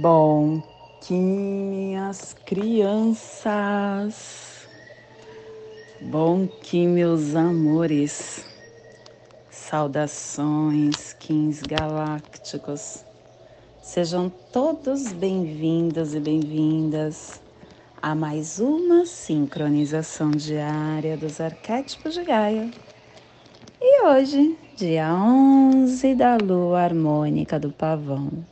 Bom 0.00 0.62
que 1.02 1.12
minhas 1.12 2.34
crianças, 2.46 3.46
bom 6.00 6.46
que 6.46 6.86
meus 6.86 7.36
amores, 7.36 8.42
saudações, 9.50 11.12
Kings 11.20 11.62
galácticos, 11.68 13.04
sejam 13.82 14.32
todos 14.50 15.12
bem-vindos 15.12 16.14
e 16.14 16.20
bem-vindas 16.20 17.42
a 18.00 18.14
mais 18.14 18.58
uma 18.58 19.04
sincronização 19.04 20.30
diária 20.30 21.18
dos 21.18 21.38
arquétipos 21.38 22.14
de 22.14 22.24
Gaia. 22.24 22.70
E 23.78 24.04
hoje, 24.06 24.56
dia 24.74 25.14
11 25.14 26.14
da 26.14 26.38
lua 26.38 26.80
harmônica 26.80 27.60
do 27.60 27.70
pavão 27.70 28.50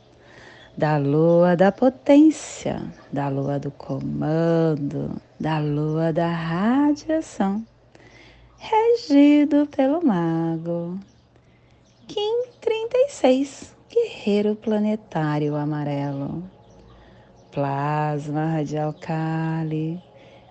da 0.77 0.97
lua 0.97 1.55
da 1.55 1.71
potência, 1.71 2.81
da 3.11 3.27
lua 3.27 3.59
do 3.59 3.71
comando, 3.71 5.21
da 5.39 5.59
lua 5.59 6.13
da 6.13 6.29
radiação, 6.29 7.65
regido 8.57 9.67
pelo 9.67 10.05
mago. 10.05 10.97
Kim 12.07 12.45
36, 12.61 13.75
guerreiro 13.89 14.55
planetário 14.55 15.55
amarelo. 15.55 16.43
Plasma 17.51 18.45
radial 18.45 18.93
Kali, 18.93 20.01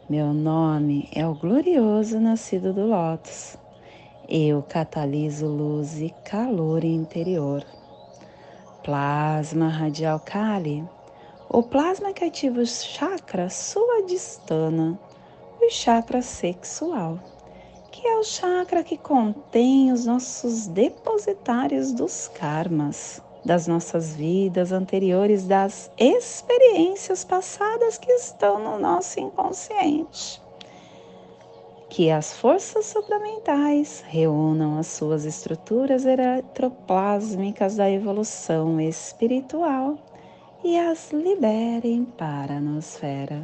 meu 0.09 0.35
nome 0.35 1.09
é 1.15 1.27
o 1.27 1.35
glorioso 1.35 2.21
nascido 2.21 2.75
do 2.75 2.87
Lótus. 2.87 3.57
Eu 4.29 4.63
cataliso 4.63 5.47
luz 5.47 6.01
e 6.01 6.11
calor 6.25 6.85
interior 6.85 7.65
Plasma 8.83 9.69
radial 9.69 10.19
Kali, 10.19 10.89
o 11.51 11.63
plasma 11.63 12.15
que 12.15 12.25
ativa 12.25 12.61
o 12.61 12.67
chakra 12.67 13.51
suadistana, 13.51 14.99
o 15.61 15.71
chakra 15.71 16.23
sexual, 16.23 17.19
que 17.93 18.07
é 18.07 18.19
o 18.19 18.25
chakra 18.25 18.83
que 18.83 18.97
contém 18.97 19.93
os 19.93 20.07
nossos 20.07 20.67
depositários 20.67 21.93
dos 21.93 22.29
karmas, 22.29 23.23
das 23.45 23.67
nossas 23.67 24.15
vidas 24.15 24.73
anteriores, 24.73 25.47
das 25.47 25.91
experiências 25.99 27.23
passadas 27.23 27.99
que 27.99 28.11
estão 28.13 28.59
no 28.59 28.79
nosso 28.79 29.21
inconsciente 29.21 30.41
que 31.91 32.09
as 32.09 32.33
forças 32.33 32.87
supramentais 32.87 34.05
reúnam 34.07 34.79
as 34.79 34.87
suas 34.87 35.25
estruturas 35.25 36.05
eletroplásmicas 36.05 37.75
da 37.75 37.91
evolução 37.91 38.81
espiritual 38.81 39.99
e 40.63 40.79
as 40.79 41.11
liberem 41.11 42.05
para 42.05 42.59
a 42.59 42.61
nosfera. 42.61 43.43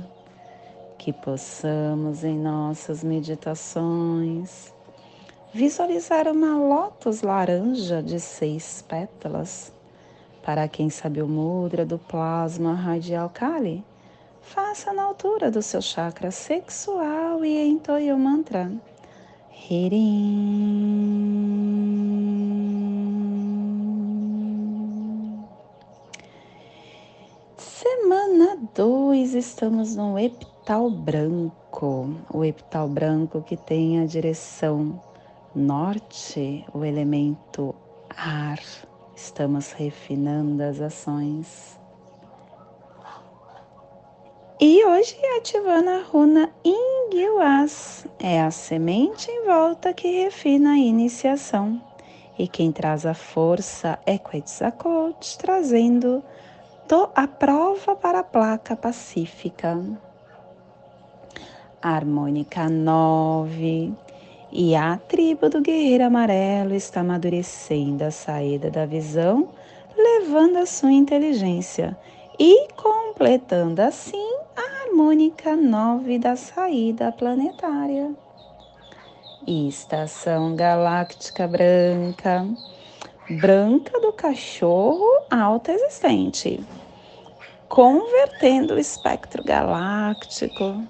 Que 0.97 1.13
possamos 1.13 2.23
em 2.23 2.39
nossas 2.39 3.03
meditações 3.03 4.73
visualizar 5.53 6.29
uma 6.29 6.57
lótus 6.57 7.23
laranja 7.23 8.01
de 8.01 8.21
seis 8.21 8.81
pétalas. 8.89 9.73
Para 10.45 10.69
quem 10.69 10.89
sabe 10.89 11.21
o 11.21 11.27
mudra 11.27 11.85
do 11.85 11.99
plasma 11.99 12.75
radial 12.75 13.29
Kali, 13.29 13.85
faça 14.47 14.93
na 14.93 15.03
altura 15.03 15.51
do 15.51 15.61
seu 15.61 15.83
chakra 15.83 16.31
sexual 16.31 17.45
e 17.45 17.69
entoie 17.69 18.13
o 18.13 18.19
mantra 18.19 18.71
Hirim. 19.69 21.27
Semana 27.59 28.57
2, 28.73 29.35
estamos 29.35 29.97
no 29.97 30.17
epital 30.17 30.91
branco, 30.91 32.17
o 32.33 32.45
epital 32.45 32.89
branco 32.89 33.43
que 33.43 33.57
tem 33.57 34.01
a 34.01 34.07
direção 34.07 35.03
norte, 35.55 36.65
o 36.73 36.85
elemento 36.85 37.75
ar. 38.17 38.61
Estamos 39.17 39.73
refinando 39.73 40.63
as 40.63 40.81
ações 40.81 41.77
e 44.59 44.83
hoje 44.87 45.19
ativando 45.37 45.91
a 45.91 46.03
runa 46.03 46.51
Ingilás, 46.65 48.07
é 48.19 48.41
a 48.41 48.51
semente 48.51 49.31
em 49.31 49.45
volta 49.45 49.93
que 49.93 50.23
refina 50.23 50.73
a 50.73 50.79
iniciação. 50.79 51.79
E 52.39 52.49
quem 52.49 52.73
traz 52.73 53.05
a 53.05 53.13
força 53.13 53.99
é 54.07 54.17
Quetzalcoatl, 54.17 55.37
trazendo 55.39 56.25
a 57.15 57.29
prova 57.29 57.95
para 57.95 58.21
a 58.21 58.25
placa 58.25 58.75
pacífica. 58.75 59.79
harmônica 61.83 62.67
9. 62.67 63.93
E 64.53 64.75
a 64.75 64.97
tribo 64.97 65.51
do 65.51 65.61
guerreiro 65.61 66.05
amarelo 66.05 66.75
está 66.75 67.01
amadurecendo 67.01 68.05
a 68.05 68.11
saída 68.11 68.71
da 68.71 68.87
visão, 68.87 69.51
levando 69.95 70.57
a 70.57 70.65
sua 70.65 70.93
inteligência 70.93 71.95
e 72.39 72.69
completando 72.75 73.83
assim 73.83 74.46
harmônica 74.97 75.55
9 75.55 76.19
da 76.19 76.37
saída 76.37 77.13
planetária. 77.13 78.15
Estação 79.47 80.57
galáctica 80.57 81.47
branca, 81.47 82.49
branca 83.29 84.01
do 84.01 84.11
cachorro 84.15 85.07
alta 85.31 85.71
existente, 85.71 86.59
convertendo 87.69 88.73
o 88.73 88.79
espectro 88.79 89.45
galáctico 89.45 90.83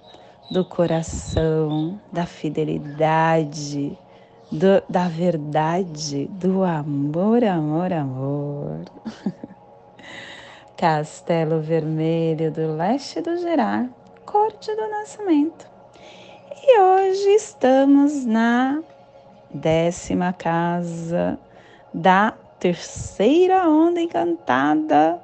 do 0.48 0.64
coração, 0.64 2.00
da 2.12 2.26
fidelidade, 2.26 3.98
do, 4.52 4.80
da 4.88 5.08
verdade, 5.08 6.26
do 6.26 6.62
amor, 6.62 7.42
amor, 7.42 7.92
amor. 7.92 8.84
Castelo 10.76 11.60
Vermelho 11.60 12.52
do 12.52 12.76
Leste 12.76 13.22
do 13.22 13.38
Gerard, 13.38 13.88
Corte 14.26 14.76
do 14.76 14.86
Nascimento. 14.90 15.66
E 16.62 16.78
hoje 16.78 17.30
estamos 17.30 18.26
na 18.26 18.82
décima 19.48 20.34
casa 20.34 21.38
da 21.94 22.34
terceira 22.60 23.66
onda 23.66 24.02
encantada 24.02 25.18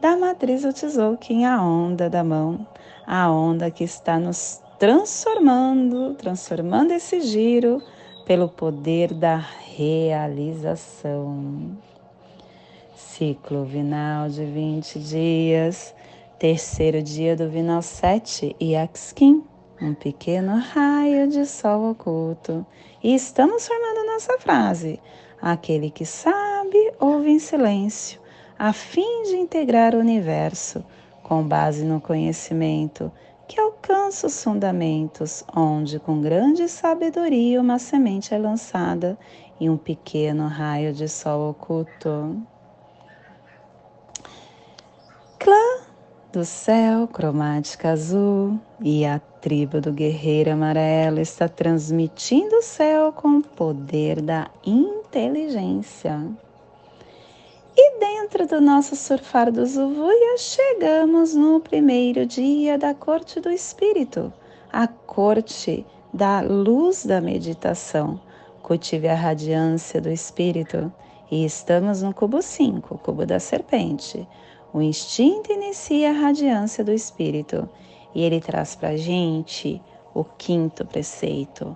da 0.00 0.16
matriz 0.16 0.64
Otzolk'in, 0.64 1.44
a 1.44 1.62
onda 1.62 2.10
da 2.10 2.24
mão, 2.24 2.66
a 3.06 3.30
onda 3.30 3.70
que 3.70 3.84
está 3.84 4.18
nos 4.18 4.60
transformando, 4.76 6.14
transformando 6.14 6.90
esse 6.90 7.20
giro 7.20 7.80
pelo 8.26 8.48
poder 8.48 9.14
da 9.14 9.36
realização 9.36 11.78
ciclo 13.16 13.64
vinal 13.64 14.28
de 14.28 14.44
20 14.44 14.98
dias, 14.98 15.94
terceiro 16.38 17.02
dia 17.02 17.34
do 17.34 17.48
vinal 17.48 17.80
7 17.80 18.54
e 18.60 18.76
Axkin, 18.76 19.42
um 19.80 19.94
pequeno 19.94 20.58
raio 20.58 21.26
de 21.26 21.46
sol 21.46 21.92
oculto. 21.92 22.66
E 23.02 23.14
estamos 23.14 23.66
formando 23.66 24.06
nossa 24.06 24.38
frase: 24.38 25.00
aquele 25.40 25.88
que 25.88 26.04
sabe 26.04 26.92
ouve 27.00 27.30
em 27.30 27.38
silêncio, 27.38 28.20
a 28.58 28.74
fim 28.74 29.22
de 29.22 29.36
integrar 29.36 29.94
o 29.94 30.00
universo, 30.00 30.84
com 31.22 31.42
base 31.42 31.86
no 31.86 32.02
conhecimento 32.02 33.10
que 33.48 33.58
alcança 33.58 34.26
os 34.26 34.44
fundamentos, 34.44 35.42
onde 35.56 35.98
com 35.98 36.20
grande 36.20 36.68
sabedoria 36.68 37.62
uma 37.62 37.78
semente 37.78 38.34
é 38.34 38.38
lançada 38.38 39.18
e 39.58 39.70
um 39.70 39.76
pequeno 39.78 40.48
raio 40.48 40.92
de 40.92 41.08
sol 41.08 41.48
oculto 41.48 42.46
clã 45.46 45.78
do 46.32 46.44
céu 46.44 47.06
cromática 47.06 47.90
azul 47.90 48.58
e 48.80 49.06
a 49.06 49.20
tribo 49.20 49.80
do 49.80 49.92
guerreiro 49.92 50.50
amarelo 50.50 51.20
está 51.20 51.48
transmitindo 51.48 52.56
o 52.56 52.62
céu 52.62 53.12
com 53.12 53.38
o 53.38 53.42
poder 53.42 54.20
da 54.20 54.50
inteligência. 54.66 56.20
E 57.76 58.00
dentro 58.00 58.48
do 58.48 58.60
nosso 58.60 58.96
surfar 58.96 59.52
do 59.52 59.64
Zuvuia, 59.64 60.36
chegamos 60.36 61.32
no 61.32 61.60
primeiro 61.60 62.26
dia 62.26 62.76
da 62.76 62.92
corte 62.92 63.38
do 63.38 63.48
espírito, 63.48 64.32
a 64.72 64.88
corte 64.88 65.86
da 66.12 66.40
luz 66.40 67.06
da 67.06 67.20
meditação. 67.20 68.20
Cultive 68.64 69.06
a 69.06 69.14
radiância 69.14 70.00
do 70.00 70.10
espírito 70.10 70.92
e 71.30 71.44
estamos 71.44 72.02
no 72.02 72.12
cubo 72.12 72.42
5, 72.42 72.98
cubo 72.98 73.24
da 73.24 73.38
serpente 73.38 74.26
o 74.76 74.82
instinto 74.82 75.50
inicia 75.50 76.10
a 76.10 76.12
radiância 76.12 76.84
do 76.84 76.92
espírito 76.92 77.66
e 78.14 78.22
ele 78.22 78.42
traz 78.42 78.74
para 78.74 78.90
a 78.90 78.96
gente 78.98 79.80
o 80.12 80.22
quinto 80.22 80.84
preceito: 80.84 81.74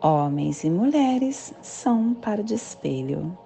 homens 0.00 0.64
e 0.64 0.70
mulheres 0.70 1.52
são 1.60 2.00
um 2.00 2.14
par 2.14 2.42
de 2.42 2.54
espelho. 2.54 3.36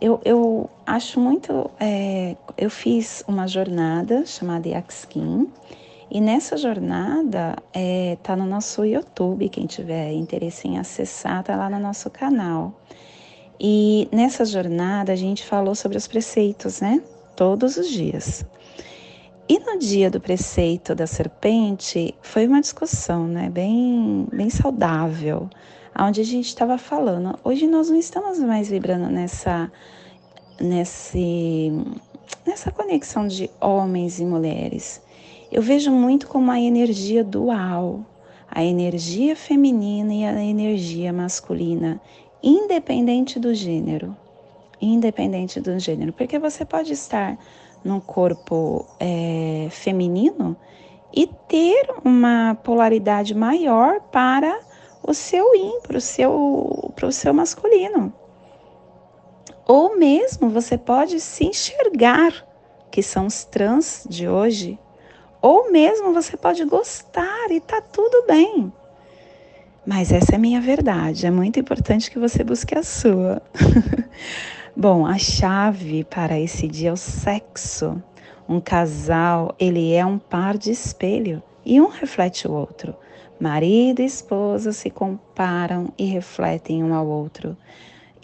Eu, 0.00 0.20
eu 0.24 0.70
acho 0.86 1.18
muito. 1.18 1.68
É, 1.80 2.36
eu 2.56 2.70
fiz 2.70 3.24
uma 3.26 3.48
jornada 3.48 4.24
chamada 4.24 4.68
Yaxkin, 4.68 5.50
e 6.08 6.20
nessa 6.20 6.56
jornada 6.56 7.56
é, 7.72 8.16
tá 8.22 8.36
no 8.36 8.46
nosso 8.46 8.84
YouTube. 8.84 9.48
Quem 9.48 9.66
tiver 9.66 10.12
interesse 10.12 10.68
em 10.68 10.78
acessar, 10.78 11.42
tá 11.42 11.56
lá 11.56 11.68
no 11.68 11.80
nosso 11.80 12.08
canal. 12.10 12.72
E 13.58 14.08
nessa 14.12 14.44
jornada 14.44 15.12
a 15.12 15.16
gente 15.16 15.44
falou 15.44 15.74
sobre 15.74 15.98
os 15.98 16.06
preceitos, 16.06 16.80
né? 16.80 17.02
Todos 17.36 17.76
os 17.76 17.88
dias. 17.88 18.44
E 19.48 19.58
no 19.58 19.78
dia 19.78 20.10
do 20.10 20.20
preceito 20.20 20.94
da 20.94 21.06
serpente 21.06 22.14
foi 22.22 22.46
uma 22.46 22.60
discussão, 22.60 23.26
né, 23.26 23.50
bem, 23.50 24.26
bem 24.32 24.48
saudável, 24.48 25.50
onde 25.98 26.20
a 26.20 26.24
gente 26.24 26.46
estava 26.46 26.78
falando. 26.78 27.38
Hoje 27.44 27.66
nós 27.66 27.90
não 27.90 27.98
estamos 27.98 28.38
mais 28.38 28.68
vibrando 28.68 29.08
nessa, 29.08 29.70
nesse, 30.58 31.72
nessa 32.46 32.72
conexão 32.72 33.26
de 33.26 33.50
homens 33.60 34.18
e 34.18 34.24
mulheres. 34.24 35.02
Eu 35.52 35.60
vejo 35.60 35.90
muito 35.90 36.26
como 36.26 36.50
a 36.50 36.58
energia 36.58 37.22
dual, 37.22 38.04
a 38.50 38.64
energia 38.64 39.36
feminina 39.36 40.14
e 40.14 40.24
a 40.24 40.42
energia 40.42 41.12
masculina, 41.12 42.00
independente 42.42 43.38
do 43.38 43.54
gênero, 43.54 44.16
independente 44.80 45.60
do 45.60 45.78
gênero, 45.78 46.12
porque 46.12 46.38
você 46.38 46.64
pode 46.64 46.92
estar 46.92 47.38
num 47.84 48.00
corpo 48.00 48.86
é, 48.98 49.68
feminino 49.70 50.56
e 51.14 51.26
ter 51.48 51.86
uma 52.04 52.56
polaridade 52.62 53.34
maior 53.34 54.00
para 54.00 54.58
o 55.02 55.12
seu 55.12 55.54
yin, 55.54 55.80
para 55.82 55.98
o 55.98 56.00
seu, 56.00 56.92
para 56.96 57.06
o 57.06 57.12
seu 57.12 57.32
masculino. 57.32 58.12
Ou 59.66 59.96
mesmo 59.96 60.50
você 60.50 60.76
pode 60.76 61.20
se 61.20 61.44
enxergar, 61.46 62.46
que 62.90 63.02
são 63.02 63.26
os 63.26 63.44
trans 63.44 64.06
de 64.08 64.28
hoje, 64.28 64.78
ou 65.40 65.70
mesmo 65.70 66.12
você 66.12 66.36
pode 66.36 66.64
gostar 66.64 67.50
e 67.50 67.60
tá 67.60 67.80
tudo 67.80 68.26
bem. 68.26 68.72
Mas 69.86 70.10
essa 70.10 70.34
é 70.34 70.38
minha 70.38 70.60
verdade, 70.60 71.26
é 71.26 71.30
muito 71.30 71.60
importante 71.60 72.10
que 72.10 72.18
você 72.18 72.42
busque 72.42 72.76
a 72.76 72.82
sua. 72.82 73.42
Bom, 74.76 75.06
a 75.06 75.16
chave 75.16 76.02
para 76.02 76.36
esse 76.36 76.66
dia 76.66 76.88
é 76.88 76.92
o 76.92 76.96
sexo. 76.96 78.02
Um 78.48 78.60
casal, 78.60 79.54
ele 79.56 79.92
é 79.92 80.04
um 80.04 80.18
par 80.18 80.58
de 80.58 80.72
espelho 80.72 81.40
e 81.64 81.80
um 81.80 81.86
reflete 81.86 82.48
o 82.48 82.52
outro. 82.52 82.92
Marido 83.38 84.02
e 84.02 84.04
esposa 84.04 84.72
se 84.72 84.90
comparam 84.90 85.92
e 85.96 86.06
refletem 86.06 86.82
um 86.82 86.92
ao 86.92 87.06
outro. 87.06 87.56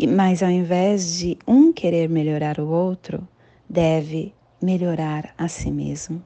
Mas 0.08 0.42
ao 0.42 0.50
invés 0.50 1.18
de 1.18 1.38
um 1.46 1.72
querer 1.72 2.08
melhorar 2.08 2.58
o 2.58 2.68
outro, 2.68 3.26
deve 3.68 4.34
melhorar 4.60 5.32
a 5.38 5.46
si 5.46 5.70
mesmo. 5.70 6.20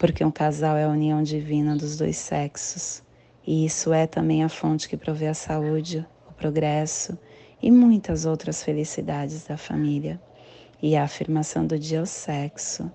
Porque 0.00 0.24
um 0.24 0.30
casal 0.30 0.78
é 0.78 0.84
a 0.84 0.88
união 0.88 1.22
divina 1.22 1.76
dos 1.76 1.98
dois 1.98 2.16
sexos. 2.16 3.02
E 3.46 3.66
isso 3.66 3.92
é 3.92 4.06
também 4.06 4.42
a 4.42 4.48
fonte 4.48 4.88
que 4.88 4.96
provê 4.96 5.26
a 5.26 5.34
saúde, 5.34 6.06
o 6.26 6.32
progresso 6.32 7.18
e 7.62 7.70
muitas 7.70 8.26
outras 8.26 8.62
felicidades 8.62 9.44
da 9.44 9.56
família. 9.56 10.20
E 10.82 10.96
a 10.96 11.04
afirmação 11.04 11.64
do 11.64 11.78
dia 11.78 12.00
ao 12.00 12.06
sexo, 12.06 12.90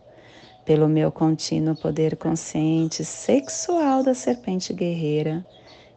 pelo 0.66 0.90
meu 0.90 1.10
contínuo 1.10 1.76
poder 1.76 2.18
consciente 2.18 3.06
sexual 3.06 4.04
da 4.04 4.14
serpente 4.14 4.74
guerreira, 4.74 5.46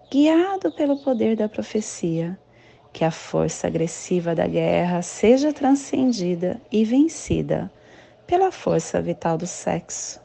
guiado 0.08 0.70
pelo 0.72 0.96
poder 0.99 1.37
da 1.37 1.49
profecia, 1.49 2.38
que 2.93 3.05
a 3.05 3.11
força 3.11 3.67
agressiva 3.67 4.34
da 4.34 4.46
guerra 4.46 5.02
seja 5.02 5.52
transcendida 5.52 6.61
e 6.70 6.84
vencida 6.84 7.70
pela 8.26 8.52
força 8.52 9.02
vital 9.02 9.37
do 9.37 9.46
sexo, 9.46 10.20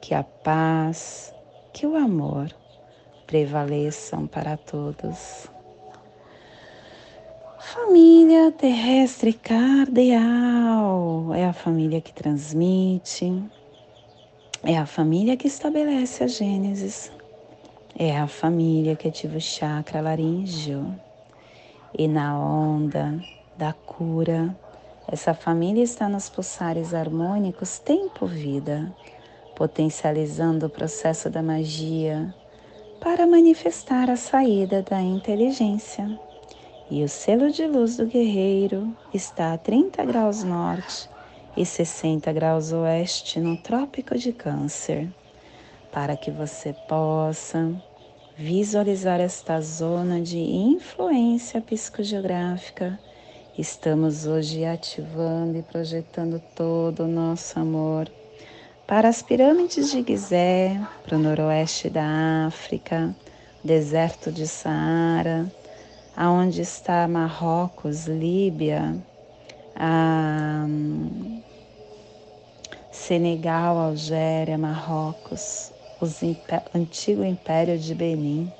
que 0.00 0.14
a 0.14 0.22
paz, 0.22 1.34
que 1.72 1.86
o 1.86 1.96
amor 1.96 2.48
prevaleçam 3.26 4.26
para 4.26 4.56
todos. 4.56 5.50
Família 7.62 8.50
terrestre 8.50 9.34
cardeal. 9.34 11.34
É 11.34 11.44
a 11.44 11.52
família 11.52 12.00
que 12.00 12.10
transmite, 12.10 13.44
é 14.64 14.78
a 14.78 14.86
família 14.86 15.36
que 15.36 15.46
estabelece 15.46 16.24
a 16.24 16.26
Gênesis, 16.26 17.12
é 17.94 18.16
a 18.16 18.26
família 18.26 18.96
que 18.96 19.08
ativa 19.08 19.36
o 19.36 19.40
chakra 19.40 20.00
laríngeo. 20.00 20.98
E 21.96 22.08
na 22.08 22.38
onda 22.38 23.22
da 23.58 23.74
cura, 23.74 24.56
essa 25.06 25.34
família 25.34 25.84
está 25.84 26.08
nos 26.08 26.30
pulsares 26.30 26.94
harmônicos 26.94 27.78
tempo-vida, 27.78 28.90
potencializando 29.54 30.64
o 30.64 30.70
processo 30.70 31.28
da 31.28 31.42
magia 31.42 32.34
para 33.02 33.26
manifestar 33.26 34.08
a 34.08 34.16
saída 34.16 34.82
da 34.82 35.02
inteligência 35.02 36.18
e 36.90 37.04
o 37.04 37.08
selo 37.08 37.52
de 37.52 37.66
luz 37.66 37.96
do 37.96 38.06
guerreiro 38.06 38.94
está 39.14 39.52
a 39.52 39.58
30 39.58 40.04
graus 40.04 40.42
norte 40.42 41.08
e 41.56 41.64
60 41.64 42.32
graus 42.32 42.72
oeste 42.72 43.38
no 43.38 43.56
Trópico 43.56 44.18
de 44.18 44.32
Câncer, 44.32 45.08
para 45.92 46.16
que 46.16 46.30
você 46.30 46.74
possa 46.88 47.72
visualizar 48.36 49.20
esta 49.20 49.60
zona 49.60 50.20
de 50.20 50.38
influência 50.38 51.60
psicogeográfica. 51.60 52.98
Estamos 53.56 54.26
hoje 54.26 54.64
ativando 54.64 55.58
e 55.58 55.62
projetando 55.62 56.42
todo 56.56 57.04
o 57.04 57.08
nosso 57.08 57.58
amor 57.58 58.10
para 58.90 59.08
as 59.08 59.22
pirâmides 59.22 59.92
de 59.92 60.02
Gizé, 60.02 60.80
para 61.04 61.16
o 61.16 61.20
noroeste 61.20 61.88
da 61.88 62.46
África, 62.48 63.14
deserto 63.62 64.32
de 64.32 64.48
Saara, 64.48 65.48
aonde 66.16 66.62
está 66.62 67.06
Marrocos, 67.08 68.06
Líbia, 68.06 68.96
Senegal, 72.90 73.78
Algéria, 73.78 74.58
Marrocos, 74.58 75.72
o 76.00 76.06
antigo 76.76 77.24
Império 77.24 77.78
de 77.78 77.94
Benin. 77.94 78.52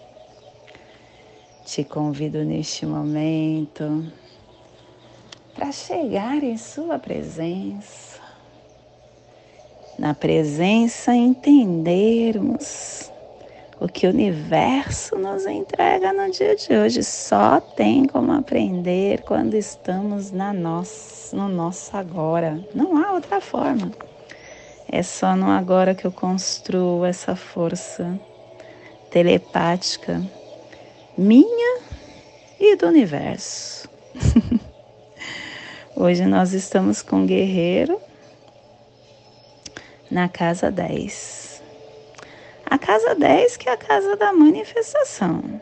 Te 1.64 1.85
convido 1.85 2.44
neste 2.44 2.85
momento 2.85 4.12
para 5.54 5.71
chegar 5.71 6.42
em 6.42 6.57
Sua 6.57 6.99
presença. 6.99 8.19
Na 9.99 10.14
presença 10.14 11.14
entendermos 11.14 13.12
o 13.80 13.88
que 13.88 14.06
o 14.06 14.10
universo 14.10 15.16
nos 15.16 15.46
entrega 15.46 16.12
no 16.12 16.30
dia 16.30 16.54
de 16.54 16.72
hoje. 16.75 17.02
Só 17.02 17.60
tem 17.60 18.06
como 18.06 18.30
aprender 18.32 19.22
quando 19.22 19.54
estamos 19.54 20.30
na 20.30 20.52
nossa, 20.52 21.34
no 21.34 21.49
nosso 21.49 21.96
agora. 21.96 22.62
Não 22.75 22.96
há 23.02 23.12
outra 23.12 23.40
forma. 23.40 23.90
É 24.87 25.02
só 25.02 25.34
no 25.34 25.50
agora 25.50 25.94
que 25.94 26.06
eu 26.06 26.12
construo 26.12 27.04
essa 27.04 27.34
força 27.34 28.20
telepática 29.10 30.22
minha 31.16 31.80
e 32.58 32.76
do 32.76 32.87
universo. 32.87 33.88
Hoje 35.96 36.25
nós 36.26 36.52
estamos 36.52 37.02
com 37.02 37.22
o 37.22 37.26
guerreiro 37.26 38.00
na 40.10 40.28
casa 40.28 40.70
10. 40.70 41.50
A 42.71 42.79
casa 42.79 43.17
10, 43.17 43.57
que 43.57 43.69
é 43.69 43.73
a 43.73 43.77
casa 43.77 44.17
da 44.17 44.33
manifestação. 44.33 45.61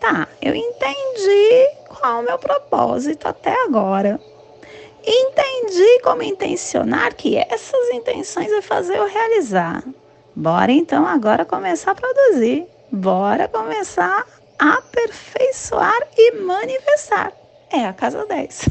Tá, 0.00 0.26
eu 0.42 0.54
entendi 0.54 1.68
qual 1.88 2.16
é 2.16 2.20
o 2.20 2.24
meu 2.24 2.38
propósito 2.38 3.28
até 3.28 3.54
agora. 3.62 4.20
Entendi 5.06 6.00
como 6.02 6.24
intencionar 6.24 7.14
que 7.14 7.36
essas 7.36 7.90
intenções 7.90 8.50
é 8.50 8.60
fazer 8.60 8.98
eu 8.98 9.06
realizar. 9.06 9.84
Bora 10.34 10.72
então 10.72 11.06
agora 11.06 11.44
começar 11.44 11.92
a 11.92 11.94
produzir. 11.94 12.66
Bora 12.90 13.46
começar 13.46 14.26
a 14.58 14.74
aperfeiçoar 14.74 16.08
e 16.18 16.32
manifestar. 16.40 17.32
É 17.70 17.86
a 17.86 17.92
casa 17.92 18.26
10. 18.26 18.68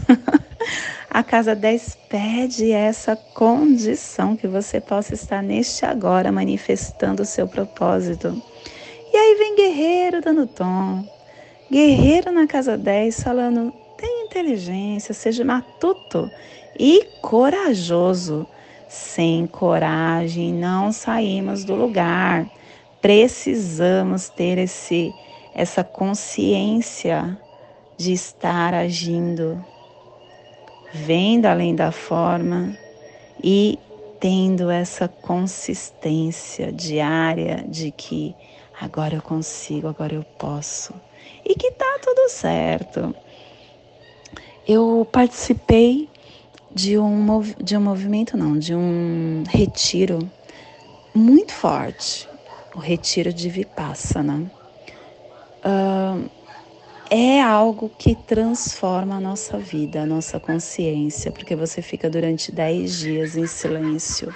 A 1.16 1.24
casa 1.24 1.56
10 1.56 1.98
pede 2.10 2.74
essa 2.74 3.16
condição 3.16 4.36
que 4.36 4.50
você 4.50 4.82
possa 4.82 5.14
estar 5.14 5.42
neste 5.42 5.86
agora 5.86 6.30
manifestando 6.30 7.24
o 7.24 7.26
seu 7.26 7.48
propósito. 7.48 8.44
E 9.14 9.16
aí 9.16 9.36
vem 9.36 9.56
guerreiro 9.56 10.20
dando 10.20 10.46
tom. 10.46 11.08
Guerreiro 11.72 12.34
na 12.34 12.46
casa 12.46 12.78
10 12.78 13.24
falando: 13.24 13.72
tenha 13.96 14.26
inteligência, 14.26 15.14
seja 15.14 15.46
matuto 15.46 16.30
e 16.78 17.08
corajoso. 17.22 18.46
Sem 18.90 19.48
coragem 19.48 20.54
não 20.54 20.92
saímos 20.92 21.64
do 21.64 21.76
lugar. 21.76 22.46
Precisamos 23.02 24.28
ter 24.28 24.58
esse 24.58 25.14
essa 25.54 25.82
consciência 25.82 27.40
de 27.98 28.12
estar 28.12 28.74
agindo 28.74 29.64
vendo 30.96 31.46
além 31.46 31.76
da 31.76 31.92
forma 31.92 32.78
e 33.44 33.78
tendo 34.20 34.70
essa 34.70 35.08
consistência 35.08 36.72
diária 36.72 37.66
de 37.68 37.92
que 37.92 38.34
agora 38.80 39.16
eu 39.16 39.22
consigo, 39.22 39.88
agora 39.88 40.14
eu 40.14 40.24
posso 40.40 40.94
e 41.44 41.54
que 41.54 41.72
tá 41.72 42.00
tudo 42.02 42.30
certo. 42.30 43.14
Eu 44.68 45.08
participei 45.12 46.10
de 46.72 46.98
um, 46.98 47.42
de 47.62 47.78
um 47.78 47.82
movimento, 47.82 48.38
não, 48.38 48.58
de 48.58 48.74
um 48.74 49.44
retiro 49.48 50.20
muito 51.14 51.52
forte, 51.52 52.28
o 52.74 52.80
retiro 52.80 53.32
de 53.34 53.50
Vipassana. 53.50 54.52
Uh, 55.64 56.30
é 57.10 57.42
algo 57.42 57.90
que 57.98 58.16
transforma 58.16 59.16
a 59.16 59.20
nossa 59.20 59.58
vida, 59.58 60.02
a 60.02 60.06
nossa 60.06 60.40
consciência, 60.40 61.32
porque 61.32 61.56
você 61.56 61.82
fica 61.82 62.10
durante 62.10 62.52
10 62.52 63.00
dias 63.00 63.38
em 63.38 63.46
silêncio, 63.46 64.34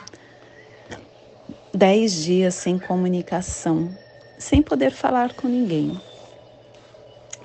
10 1.74 2.24
dias 2.24 2.56
sem 2.56 2.78
comunicação, 2.78 3.90
sem 4.38 4.62
poder 4.62 4.92
falar 4.92 5.34
com 5.34 5.48
ninguém. 5.48 6.00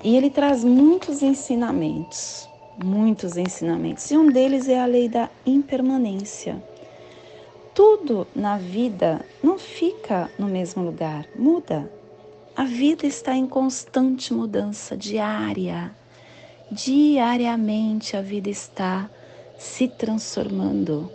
E 0.03 0.15
ele 0.15 0.29
traz 0.29 0.63
muitos 0.63 1.23
ensinamentos, 1.23 2.47
muitos 2.83 3.37
ensinamentos, 3.37 4.11
e 4.11 4.17
um 4.17 4.27
deles 4.27 4.69
é 4.69 4.79
a 4.79 4.85
lei 4.85 5.09
da 5.09 5.29
impermanência. 5.45 6.61
Tudo 7.73 8.27
na 8.35 8.57
vida 8.57 9.25
não 9.43 9.57
fica 9.57 10.29
no 10.37 10.47
mesmo 10.47 10.83
lugar, 10.83 11.25
muda. 11.35 11.91
A 12.55 12.63
vida 12.63 13.05
está 13.05 13.35
em 13.35 13.45
constante 13.45 14.33
mudança 14.33 14.95
diária. 14.95 15.93
Diariamente 16.71 18.15
a 18.15 18.21
vida 18.21 18.49
está 18.49 19.09
se 19.57 19.89
transformando. 19.89 21.11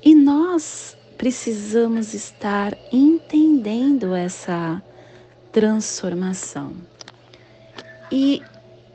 E 0.00 0.14
nós 0.14 0.96
precisamos 1.18 2.14
estar 2.14 2.76
entendendo 2.92 4.14
essa 4.14 4.80
transformação. 5.50 6.72
E 8.12 8.40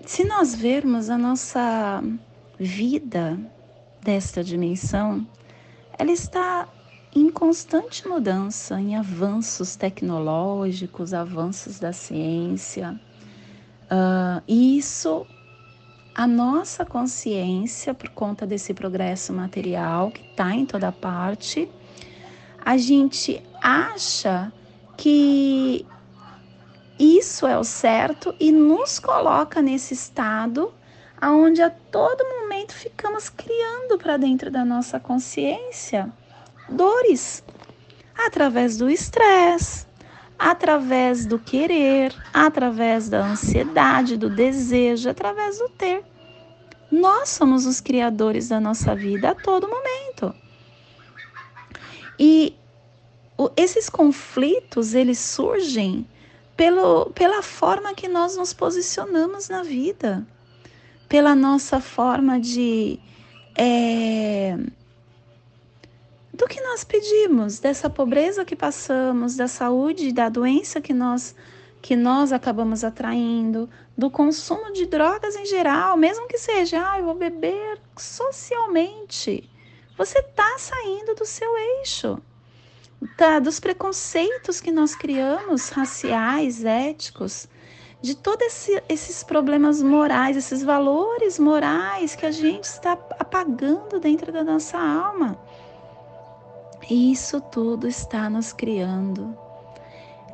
se 0.06 0.24
nós 0.24 0.56
vermos 0.56 1.10
a 1.10 1.18
nossa 1.18 2.02
vida 2.58 3.38
desta 4.02 4.42
dimensão, 4.42 5.28
ela 5.98 6.12
está 6.12 6.70
em 7.16 7.32
constante 7.32 8.08
mudança, 8.08 8.80
em 8.80 8.96
avanços 8.96 9.76
tecnológicos, 9.76 11.14
avanços 11.14 11.80
da 11.80 11.92
ciência. 11.92 13.00
Uh, 13.86 14.44
e 14.48 14.78
isso, 14.78 15.26
a 16.14 16.28
nossa 16.28 16.86
consciência, 16.86 17.94
por 17.94 18.10
conta 18.10 18.46
desse 18.46 18.74
progresso 18.74 19.34
material 19.34 20.12
que 20.12 20.22
está 20.22 20.54
em 20.54 20.66
toda 20.66 20.92
parte, 20.92 21.70
a 22.64 22.78
gente 22.78 23.42
acha 23.62 24.54
que 24.96 25.86
isso 27.00 27.48
é 27.48 27.58
o 27.58 27.64
certo 27.64 28.36
e 28.40 28.52
nos 28.52 29.00
coloca 29.00 29.62
nesse 29.62 29.94
estado 29.94 30.72
aonde 31.20 31.62
a 31.62 31.70
todo 31.70 32.24
momento 32.24 32.74
ficamos 32.74 33.30
criando 33.30 33.98
para 33.98 34.18
dentro 34.18 34.52
da 34.52 34.64
nossa 34.64 35.00
consciência 35.00 36.14
dores 36.72 37.44
através 38.18 38.78
do 38.78 38.90
estresse, 38.90 39.86
através 40.38 41.26
do 41.26 41.40
querer, 41.40 42.16
através 42.34 43.10
da 43.10 43.26
ansiedade, 43.26 44.18
do 44.18 44.30
desejo, 44.30 45.10
através 45.10 45.58
do 45.58 45.70
ter. 45.70 46.04
Nós 46.92 47.30
somos 47.30 47.66
os 47.66 47.80
criadores 47.80 48.50
da 48.50 48.60
nossa 48.60 48.96
vida 48.96 49.32
a 49.32 49.36
todo 49.36 49.68
momento. 49.68 50.34
E 52.18 52.56
esses 53.56 53.90
conflitos, 53.90 54.94
eles 54.94 55.20
surgem 55.20 56.06
pelo, 56.58 57.12
pela 57.12 57.42
forma 57.42 57.94
que 57.94 58.08
nós 58.08 58.36
nos 58.36 58.54
posicionamos 58.54 59.48
na 59.48 59.64
vida, 59.64 60.28
pela 61.08 61.34
nossa 61.34 61.80
forma 61.80 62.40
de 62.40 63.00
é, 63.56 64.58
do 66.40 66.48
que 66.48 66.62
nós 66.62 66.86
pedimos, 66.86 67.60
dessa 67.60 67.90
pobreza 67.90 68.46
que 68.46 68.56
passamos, 68.56 69.36
da 69.36 69.48
saúde, 69.48 70.14
da 70.14 70.30
doença 70.30 70.80
que 70.80 70.94
nós 70.94 71.36
que 71.82 71.96
nós 71.96 72.34
acabamos 72.34 72.84
atraindo, 72.84 73.70
do 73.98 74.10
consumo 74.10 74.74
de 74.74 74.86
drogas 74.86 75.34
em 75.38 75.46
geral, 75.46 75.96
mesmo 75.96 76.28
que 76.28 76.38
seja, 76.38 76.92
ah, 76.92 77.00
eu 77.00 77.06
vou 77.06 77.16
beber 77.16 77.80
socialmente. 77.96 79.50
Você 79.98 80.20
está 80.20 80.58
saindo 80.58 81.16
do 81.16 81.26
seu 81.26 81.50
eixo, 81.80 82.22
tá, 83.16 83.40
dos 83.40 83.62
preconceitos 83.62 84.60
que 84.60 84.72
nós 84.74 84.94
criamos, 84.94 85.70
raciais, 85.70 86.66
éticos, 86.66 87.48
de 88.02 88.14
todos 88.14 88.46
esse, 88.46 88.84
esses 88.90 89.24
problemas 89.24 89.82
morais, 89.82 90.36
esses 90.36 90.62
valores 90.62 91.40
morais 91.40 92.14
que 92.14 92.26
a 92.26 92.32
gente 92.32 92.66
está 92.66 92.92
apagando 93.18 94.02
dentro 94.02 94.34
da 94.34 94.44
nossa 94.44 94.78
alma. 94.78 95.40
E 96.90 97.12
isso 97.12 97.40
tudo 97.40 97.88
está 97.88 98.30
nos 98.30 98.52
criando 98.52 99.38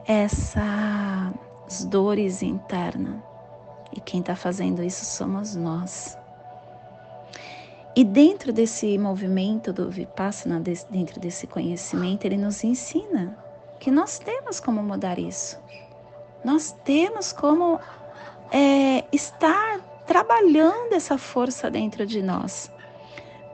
essas 0.05 1.33
dores 1.89 2.41
internas. 2.41 3.21
E 3.91 3.99
quem 3.99 4.21
está 4.21 4.35
fazendo 4.35 4.81
isso 4.81 5.03
somos 5.03 5.55
nós. 5.55 6.17
E 7.95 8.03
dentro 8.03 8.53
desse 8.53 8.97
movimento 8.97 9.73
do 9.73 9.89
Vipassana, 9.89 10.59
dentro 10.59 11.19
desse 11.19 11.47
conhecimento, 11.47 12.25
ele 12.25 12.37
nos 12.37 12.63
ensina 12.63 13.37
que 13.79 13.91
nós 13.91 14.19
temos 14.19 14.59
como 14.59 14.81
mudar 14.81 15.19
isso. 15.19 15.57
Nós 16.43 16.75
temos 16.83 17.31
como 17.31 17.79
é, 18.51 19.03
estar 19.11 19.79
trabalhando 20.05 20.93
essa 20.93 21.17
força 21.17 21.69
dentro 21.69 22.05
de 22.05 22.21
nós. 22.21 22.71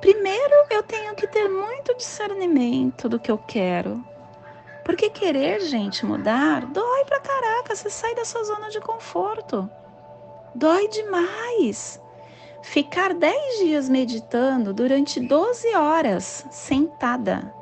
Primeiro, 0.02 0.66
eu 0.72 0.82
tenho 0.82 1.14
que 1.14 1.28
ter 1.28 1.48
muito 1.48 1.96
discernimento 1.96 3.08
do 3.08 3.20
que 3.20 3.30
eu 3.30 3.38
quero. 3.38 4.04
Porque 4.84 5.12
querer, 5.12 5.62
gente, 5.62 6.04
mudar 6.04 6.66
dói 6.66 7.06
pra 7.06 7.20
caraca. 7.20 7.76
Você 7.76 7.88
sai 7.88 8.16
da 8.16 8.26
sua 8.26 8.44
zona 8.44 8.70
de 8.70 8.80
conforto. 8.82 9.70
Dói 10.56 10.88
demais. 10.88 12.02
Ficar 12.64 13.14
10 13.14 13.60
dias 13.60 13.88
meditando 13.88 14.74
durante 14.74 15.20
12 15.20 15.76
horas 15.76 16.48
sentada. 16.50 17.54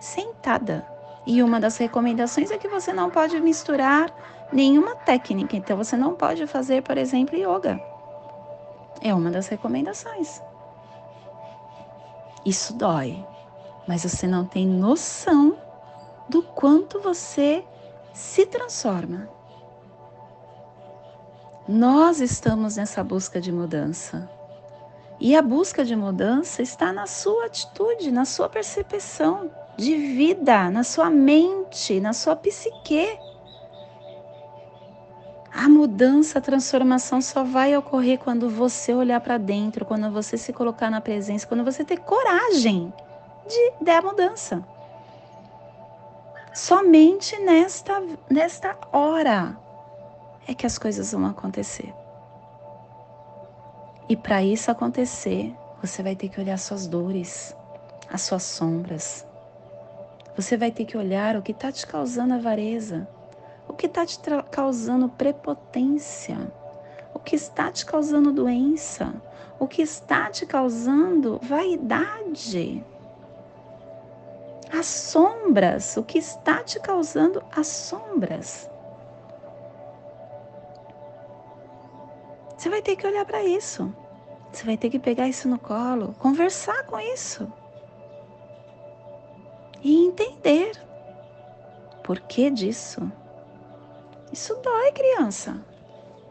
Sentada. 0.00 0.86
E 1.26 1.42
uma 1.42 1.60
das 1.60 1.76
recomendações 1.76 2.50
é 2.50 2.56
que 2.56 2.68
você 2.68 2.94
não 2.94 3.10
pode 3.10 3.38
misturar 3.40 4.10
nenhuma 4.50 4.96
técnica. 4.96 5.54
Então, 5.54 5.76
você 5.76 5.96
não 5.96 6.14
pode 6.14 6.46
fazer, 6.46 6.82
por 6.82 6.96
exemplo, 6.96 7.36
yoga. 7.36 7.78
É 9.02 9.14
uma 9.14 9.30
das 9.30 9.48
recomendações. 9.48 10.42
Isso 12.44 12.74
dói, 12.74 13.24
mas 13.86 14.02
você 14.02 14.26
não 14.26 14.44
tem 14.44 14.66
noção 14.66 15.56
do 16.28 16.42
quanto 16.42 17.00
você 17.00 17.64
se 18.12 18.46
transforma. 18.46 19.28
Nós 21.66 22.20
estamos 22.20 22.76
nessa 22.76 23.02
busca 23.02 23.40
de 23.40 23.50
mudança. 23.50 24.30
E 25.18 25.34
a 25.34 25.40
busca 25.40 25.84
de 25.84 25.96
mudança 25.96 26.60
está 26.60 26.92
na 26.92 27.06
sua 27.06 27.46
atitude, 27.46 28.10
na 28.10 28.24
sua 28.24 28.48
percepção 28.48 29.50
de 29.76 29.96
vida, 29.96 30.70
na 30.70 30.84
sua 30.84 31.08
mente, 31.08 32.00
na 32.00 32.12
sua 32.12 32.36
psique. 32.36 33.18
A 35.56 35.68
mudança, 35.68 36.40
a 36.40 36.42
transformação 36.42 37.22
só 37.22 37.44
vai 37.44 37.76
ocorrer 37.76 38.18
quando 38.18 38.50
você 38.50 38.92
olhar 38.92 39.20
para 39.20 39.38
dentro, 39.38 39.84
quando 39.84 40.10
você 40.10 40.36
se 40.36 40.52
colocar 40.52 40.90
na 40.90 41.00
presença, 41.00 41.46
quando 41.46 41.62
você 41.62 41.84
ter 41.84 41.98
coragem 41.98 42.92
de 43.46 43.72
dar 43.80 44.02
mudança. 44.02 44.66
Somente 46.52 47.38
nesta, 47.38 48.02
nesta 48.28 48.76
hora 48.92 49.56
é 50.48 50.54
que 50.54 50.66
as 50.66 50.76
coisas 50.76 51.12
vão 51.12 51.26
acontecer. 51.26 51.94
E 54.08 54.16
para 54.16 54.42
isso 54.42 54.72
acontecer, 54.72 55.54
você 55.80 56.02
vai 56.02 56.16
ter 56.16 56.28
que 56.30 56.40
olhar 56.40 56.58
suas 56.58 56.88
dores, 56.88 57.56
as 58.12 58.22
suas 58.22 58.42
sombras. 58.42 59.24
Você 60.36 60.56
vai 60.56 60.72
ter 60.72 60.84
que 60.84 60.96
olhar 60.96 61.36
o 61.36 61.42
que 61.42 61.52
está 61.52 61.70
te 61.70 61.86
causando 61.86 62.34
avareza, 62.34 63.08
o 63.68 63.72
que 63.72 63.86
está 63.86 64.04
te 64.04 64.18
causando 64.50 65.08
prepotência, 65.08 66.52
o 67.12 67.18
que 67.18 67.36
está 67.36 67.70
te 67.70 67.84
causando 67.84 68.32
doença, 68.32 69.14
o 69.58 69.66
que 69.66 69.82
está 69.82 70.30
te 70.30 70.46
causando 70.46 71.38
vaidade. 71.42 72.84
As 74.72 74.86
sombras, 74.86 75.96
o 75.96 76.02
que 76.02 76.18
está 76.18 76.62
te 76.62 76.80
causando 76.80 77.42
as 77.54 77.66
sombras. 77.66 78.68
Você 82.56 82.68
vai 82.68 82.82
ter 82.82 82.96
que 82.96 83.06
olhar 83.06 83.24
para 83.24 83.44
isso. 83.44 83.94
Você 84.52 84.64
vai 84.64 84.76
ter 84.76 84.88
que 84.88 84.98
pegar 84.98 85.28
isso 85.28 85.48
no 85.48 85.58
colo, 85.58 86.14
conversar 86.18 86.84
com 86.86 86.98
isso 86.98 87.52
e 89.82 90.06
entender 90.06 90.72
por 92.02 92.20
que 92.20 92.50
disso. 92.50 93.10
Isso 94.32 94.54
dói, 94.62 94.92
criança. 94.92 95.60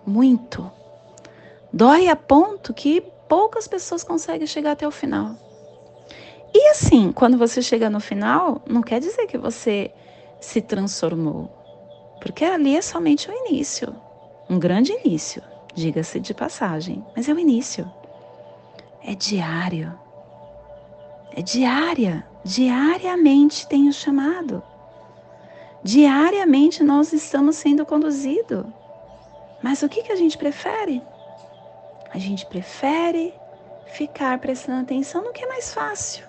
Muito. 0.06 0.70
Dói 1.72 2.08
a 2.10 2.16
ponto 2.16 2.74
que 2.74 3.02
poucas 3.28 3.68
pessoas 3.68 4.04
conseguem 4.04 4.46
chegar 4.46 4.72
até 4.72 4.88
o 4.88 4.92
final. 4.92 5.36
E 6.54 6.70
assim, 6.70 7.12
quando 7.12 7.38
você 7.38 7.62
chega 7.62 7.90
no 7.90 8.00
final, 8.00 8.62
não 8.68 8.82
quer 8.82 9.00
dizer 9.00 9.26
que 9.26 9.38
você 9.38 9.92
se 10.40 10.62
transformou, 10.62 11.50
porque 12.22 12.46
ali 12.46 12.76
é 12.76 12.82
somente 12.82 13.30
o 13.30 13.48
início 13.48 13.96
um 14.50 14.60
grande 14.60 14.92
início, 14.92 15.42
diga-se 15.74 16.20
de 16.20 16.34
passagem, 16.34 17.04
mas 17.16 17.28
é 17.28 17.34
o 17.34 17.40
início. 17.40 17.90
É 19.04 19.16
diário. 19.16 19.98
É 21.36 21.42
diária. 21.42 22.26
Diariamente 22.44 23.68
tem 23.68 23.88
o 23.88 23.94
chamado. 23.94 24.62
Diariamente 25.84 26.82
nós 26.82 27.12
estamos 27.12 27.58
sendo 27.58 27.86
conduzidos. 27.86 28.66
Mas 29.62 29.84
o 29.84 29.90
que, 29.90 30.02
que 30.02 30.14
a 30.14 30.16
gente 30.16 30.38
prefere? 30.38 31.04
A 32.10 32.18
gente 32.18 32.46
prefere 32.46 33.34
ficar 33.88 34.40
prestando 34.40 34.82
atenção 34.82 35.22
no 35.22 35.34
que 35.34 35.44
é 35.44 35.48
mais 35.48 35.74
fácil. 35.74 36.26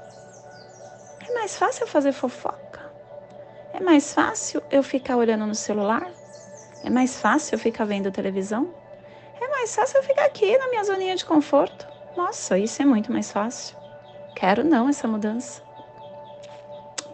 É 1.28 1.32
mais 1.34 1.56
fácil 1.56 1.84
eu 1.84 1.86
fazer 1.86 2.10
fofoca. 2.10 2.92
É 3.72 3.78
mais 3.80 4.12
fácil 4.12 4.60
eu 4.72 4.82
ficar 4.82 5.16
olhando 5.16 5.46
no 5.46 5.54
celular. 5.54 6.10
É 6.82 6.90
mais 6.90 7.20
fácil 7.20 7.54
eu 7.54 7.58
ficar 7.58 7.84
vendo 7.84 8.10
televisão. 8.10 8.74
É 9.40 9.46
mais 9.46 9.74
fácil 9.74 9.98
eu 9.98 10.02
ficar 10.02 10.24
aqui 10.24 10.58
na 10.58 10.68
minha 10.68 10.82
zoninha 10.82 11.14
de 11.14 11.24
conforto. 11.24 11.86
Nossa, 12.16 12.58
isso 12.58 12.82
é 12.82 12.84
muito 12.84 13.12
mais 13.12 13.30
fácil. 13.30 13.76
Quero 14.34 14.64
não 14.64 14.88
essa 14.88 15.06
mudança. 15.06 15.62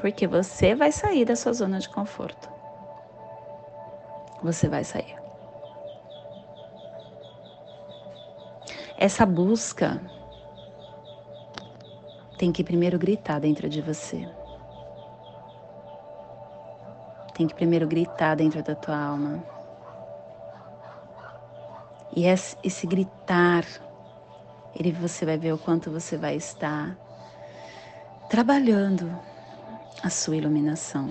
Porque 0.01 0.27
você 0.27 0.75
vai 0.75 0.91
sair 0.91 1.27
da 1.27 1.37
sua 1.37 1.53
zona 1.53 1.79
de 1.79 1.89
conforto. 1.91 2.49
Você 4.43 4.67
vai 4.67 4.83
sair. 4.83 5.15
Essa 8.97 9.27
busca 9.27 10.01
tem 12.39 12.51
que 12.51 12.65
primeiro 12.65 12.99
gritar 12.99 13.39
dentro 13.41 13.69
de 13.69 13.83
você. 13.83 14.27
Tem 17.35 17.47
que 17.47 17.55
primeiro 17.55 17.87
gritar 17.87 18.37
dentro 18.37 18.63
da 18.63 18.75
tua 18.75 18.97
alma. 18.97 19.45
E 22.17 22.25
esse 22.27 22.87
gritar, 22.87 23.67
ele 24.75 24.93
você 24.93 25.27
vai 25.27 25.37
ver 25.37 25.53
o 25.53 25.59
quanto 25.59 25.91
você 25.91 26.17
vai 26.17 26.37
estar 26.37 26.97
trabalhando 28.31 29.30
a 30.03 30.11
sua 30.11 30.37
iluminação. 30.37 31.11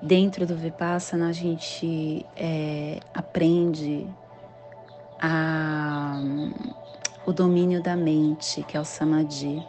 Dentro 0.00 0.46
do 0.46 0.56
Vipassana 0.56 1.28
a 1.28 1.32
gente 1.32 2.26
é, 2.36 3.00
aprende 3.14 4.06
a, 5.20 6.20
o 7.24 7.32
domínio 7.32 7.82
da 7.82 7.96
mente, 7.96 8.62
que 8.64 8.76
é 8.76 8.80
o 8.80 8.84
Samadhi. 8.84 9.66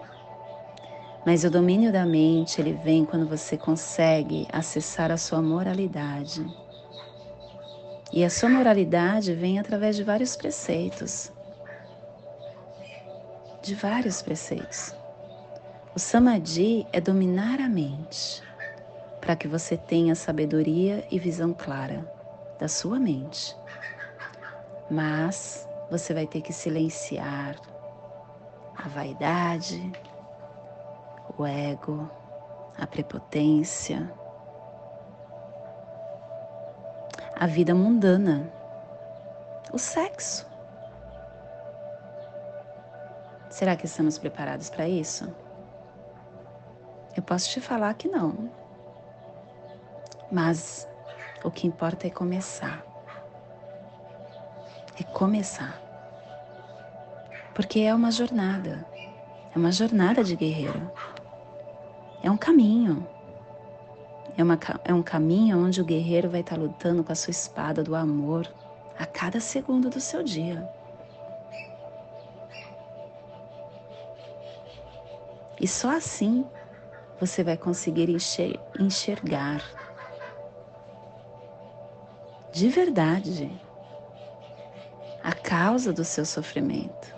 Mas 1.26 1.44
o 1.44 1.50
domínio 1.50 1.92
da 1.92 2.06
mente, 2.06 2.60
ele 2.60 2.74
vem 2.74 3.06
quando 3.06 3.28
você 3.28 3.58
consegue 3.58 4.48
acessar 4.52 5.12
a 5.12 5.18
sua 5.18 5.42
moralidade 5.42 6.46
e 8.16 8.24
a 8.24 8.30
sua 8.30 8.48
moralidade 8.48 9.34
vem 9.34 9.60
através 9.60 9.96
de 9.96 10.04
vários 10.04 10.38
preceitos. 10.38 11.34
De 13.62 13.76
vários 13.76 14.22
preceitos. 14.22 14.96
O 15.96 16.00
samadhi 16.00 16.86
é 16.92 17.00
dominar 17.00 17.62
a 17.62 17.70
mente, 17.70 18.44
para 19.22 19.34
que 19.34 19.48
você 19.48 19.78
tenha 19.78 20.14
sabedoria 20.14 21.08
e 21.10 21.18
visão 21.18 21.54
clara 21.54 22.06
da 22.60 22.68
sua 22.68 23.00
mente. 23.00 23.56
Mas 24.92 25.66
você 25.90 26.14
vai 26.14 26.28
ter 26.28 26.42
que 26.42 26.52
silenciar 26.52 27.56
a 28.76 28.90
vaidade, 28.90 29.90
o 31.38 31.46
ego, 31.46 32.12
a 32.78 32.86
prepotência, 32.86 34.12
a 37.40 37.48
vida 37.48 37.74
mundana, 37.74 38.52
o 39.72 39.78
sexo. 39.78 40.46
Será 43.50 43.78
que 43.78 43.86
estamos 43.86 44.18
preparados 44.18 44.70
para 44.70 44.90
isso? 44.90 45.45
Eu 47.16 47.24
posso 47.24 47.50
te 47.50 47.62
falar 47.62 47.94
que 47.94 48.08
não. 48.08 48.50
Mas 50.32 50.88
o 51.44 51.50
que 51.50 51.66
importa 51.66 52.08
é 52.08 52.10
começar. 52.10 52.86
É 55.00 55.04
começar. 55.04 55.82
Porque 57.54 57.80
é 57.80 57.96
uma 57.96 58.12
jornada. 58.12 58.86
É 59.54 59.58
uma 59.58 59.72
jornada 59.72 60.24
de 60.24 60.36
guerreiro. 60.36 60.92
É 62.22 62.30
um 62.30 62.36
caminho. 62.36 63.08
É, 64.38 64.44
uma, 64.44 64.60
é 64.84 64.94
um 64.94 65.02
caminho 65.02 65.64
onde 65.64 65.80
o 65.80 65.86
guerreiro 65.86 66.30
vai 66.30 66.42
estar 66.42 66.58
lutando 66.58 67.04
com 67.04 67.12
a 67.12 67.16
sua 67.16 67.32
espada 67.32 67.82
do 67.82 67.96
amor 67.96 68.52
a 69.00 69.06
cada 69.06 69.40
segundo 69.40 69.90
do 69.90 70.02
seu 70.02 70.22
dia. 70.22 70.68
E 75.62 75.68
só 75.68 75.96
assim 75.96 76.46
você 77.20 77.44
vai 77.44 77.58
conseguir 77.58 78.10
enxergar 78.80 79.64
de 82.52 82.70
verdade 82.70 83.52
a 85.24 85.34
causa 85.34 85.92
do 85.92 86.06
seu 86.06 86.26
sofrimento 86.26 87.16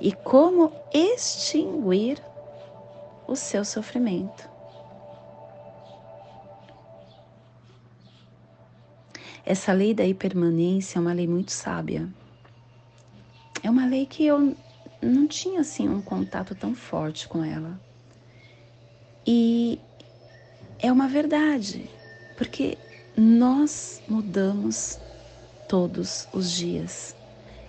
e 0.00 0.12
como 0.12 0.72
extinguir 0.92 2.22
o 3.26 3.36
seu 3.36 3.64
sofrimento. 3.64 4.48
Essa 9.44 9.72
lei 9.72 9.92
da 9.94 10.06
impermanência 10.06 10.98
é 10.98 11.00
uma 11.00 11.12
lei 11.12 11.26
muito 11.26 11.50
sábia. 11.50 12.08
É 13.62 13.70
uma 13.70 13.86
lei 13.86 14.06
que 14.06 14.24
eu 14.24 14.56
não 15.02 15.26
tinha 15.26 15.60
assim 15.60 15.88
um 15.88 16.00
contato 16.00 16.54
tão 16.54 16.74
forte 16.74 17.26
com 17.26 17.44
ela. 17.44 17.80
E 19.26 19.78
é 20.78 20.90
uma 20.90 21.08
verdade, 21.08 21.90
porque 22.36 22.78
nós 23.16 24.02
mudamos 24.08 24.98
todos 25.68 26.26
os 26.32 26.50
dias. 26.50 27.14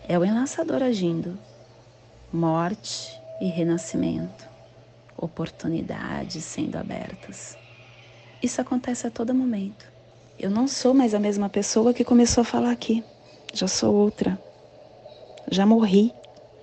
É 0.07 0.17
o 0.17 0.25
enlaçador 0.25 0.81
agindo. 0.81 1.37
Morte 2.31 3.11
e 3.41 3.47
renascimento. 3.47 4.49
Oportunidades 5.17 6.43
sendo 6.43 6.77
abertas. 6.77 7.57
Isso 8.41 8.61
acontece 8.61 9.05
a 9.05 9.11
todo 9.11 9.35
momento. 9.35 9.85
Eu 10.39 10.49
não 10.49 10.67
sou 10.67 10.93
mais 10.93 11.13
a 11.13 11.19
mesma 11.19 11.49
pessoa 11.49 11.93
que 11.93 12.03
começou 12.03 12.41
a 12.41 12.45
falar 12.45 12.71
aqui. 12.71 13.03
Já 13.53 13.67
sou 13.67 13.93
outra. 13.93 14.41
Já 15.51 15.65
morri 15.65 16.13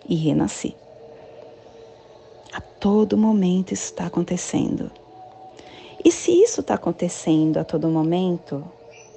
e 0.09 0.15
renasci. 0.17 0.75
Todo 2.81 3.19
momento 3.19 3.75
isso 3.75 3.87
está 3.87 4.07
acontecendo. 4.07 4.91
E 6.05 6.13
se 6.13 6.31
isso 6.31 6.61
está 6.61 6.75
acontecendo 6.75 7.59
a 7.59 7.65
todo 7.65 7.89
momento, 7.89 8.65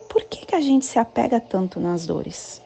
por 0.09 0.23
que, 0.23 0.45
que 0.45 0.55
a 0.55 0.61
gente 0.61 0.85
se 0.85 0.97
apega 0.97 1.39
tanto 1.39 1.79
nas 1.79 2.07
dores? 2.07 2.61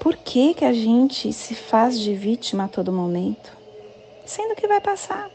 Por 0.00 0.16
que, 0.16 0.54
que 0.54 0.64
a 0.64 0.72
gente 0.72 1.32
se 1.32 1.54
faz 1.54 1.98
de 2.00 2.14
vítima 2.14 2.64
a 2.64 2.68
todo 2.68 2.92
momento? 2.92 3.54
Sendo 4.24 4.54
que 4.54 4.66
vai 4.66 4.80
passar. 4.80 5.30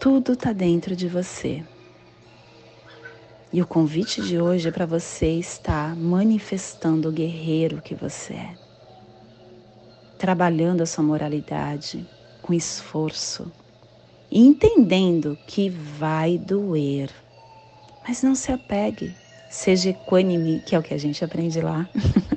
Tudo 0.00 0.32
está 0.32 0.52
dentro 0.52 0.96
de 0.96 1.06
você. 1.06 1.64
E 3.50 3.62
o 3.62 3.66
convite 3.66 4.20
de 4.20 4.38
hoje 4.38 4.68
é 4.68 4.70
para 4.70 4.84
você 4.84 5.32
estar 5.38 5.96
manifestando 5.96 7.08
o 7.08 7.12
guerreiro 7.12 7.80
que 7.80 7.94
você 7.94 8.34
é. 8.34 8.54
Trabalhando 10.18 10.82
a 10.82 10.86
sua 10.86 11.02
moralidade 11.02 12.06
com 12.42 12.52
esforço 12.52 13.50
e 14.30 14.40
entendendo 14.40 15.38
que 15.46 15.70
vai 15.70 16.36
doer. 16.36 17.10
Mas 18.06 18.22
não 18.22 18.34
se 18.34 18.52
apegue, 18.52 19.14
seja 19.48 19.90
equânime, 19.90 20.60
que 20.66 20.74
é 20.74 20.78
o 20.78 20.82
que 20.82 20.92
a 20.92 20.98
gente 20.98 21.24
aprende 21.24 21.60
lá. 21.62 21.88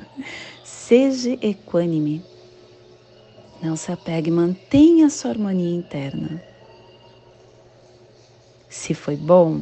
seja 0.63 1.37
equânime. 1.41 2.23
Não 3.61 3.75
se 3.75 3.91
apegue, 3.91 4.31
mantenha 4.31 5.07
a 5.07 5.09
sua 5.09 5.31
harmonia 5.31 5.75
interna. 5.75 6.41
Se 8.69 8.93
foi 8.93 9.17
bom, 9.17 9.61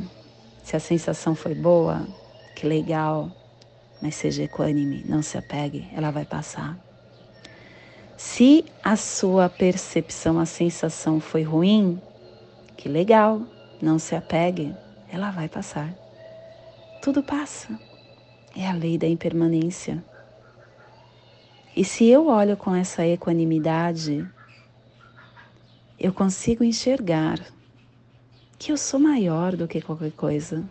se 0.70 0.76
a 0.76 0.80
sensação 0.80 1.34
foi 1.34 1.56
boa, 1.56 2.08
que 2.56 2.68
legal, 2.68 3.32
mas 4.00 4.14
seja 4.14 4.44
equânime, 4.44 5.04
não 5.04 5.20
se 5.20 5.36
apegue, 5.36 5.90
ela 5.96 6.12
vai 6.12 6.26
passar. 6.26 6.78
Se 8.16 8.64
a 8.84 8.96
sua 8.96 9.50
percepção, 9.50 10.40
a 10.40 10.46
sensação 10.46 11.20
foi 11.20 11.42
ruim, 11.42 12.00
que 12.78 12.88
legal, 12.88 13.42
não 13.82 13.98
se 13.98 14.16
apegue, 14.16 14.76
ela 15.12 15.32
vai 15.32 15.50
passar. 15.50 15.92
Tudo 17.02 17.24
passa. 17.24 17.76
É 18.56 18.68
a 18.68 18.74
lei 18.74 18.96
da 18.96 19.08
impermanência. 19.08 20.04
E 21.76 21.84
se 21.84 22.08
eu 22.08 22.28
olho 22.28 22.56
com 22.56 22.76
essa 22.76 23.08
equanimidade, 23.08 24.24
eu 26.00 26.14
consigo 26.14 26.64
enxergar 26.64 27.40
que 28.60 28.74
eu 28.74 28.78
sou 28.78 29.00
maior 29.00 29.56
do 29.56 29.70
que 29.70 29.82
qualquer 29.82 30.12
coisa. 30.12 30.70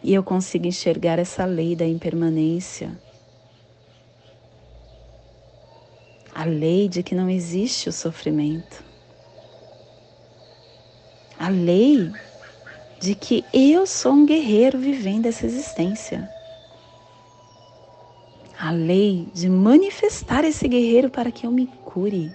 E 0.00 0.14
eu 0.14 0.22
consigo 0.22 0.66
enxergar 0.66 1.18
essa 1.18 1.44
lei 1.44 1.74
da 1.74 1.84
impermanência. 1.84 2.96
A 6.32 6.44
lei 6.44 6.88
de 6.88 7.02
que 7.02 7.16
não 7.16 7.28
existe 7.28 7.88
o 7.88 7.92
sofrimento. 7.92 8.84
A 11.36 11.48
lei 11.48 12.12
de 13.00 13.16
que 13.16 13.44
eu 13.52 13.84
sou 13.84 14.12
um 14.12 14.24
guerreiro 14.24 14.78
vivendo 14.78 15.26
essa 15.26 15.44
existência. 15.44 16.30
A 18.56 18.70
lei 18.70 19.28
de 19.34 19.48
manifestar 19.48 20.44
esse 20.44 20.68
guerreiro 20.68 21.10
para 21.10 21.32
que 21.32 21.44
eu 21.44 21.50
me 21.50 21.66
cure, 21.84 22.32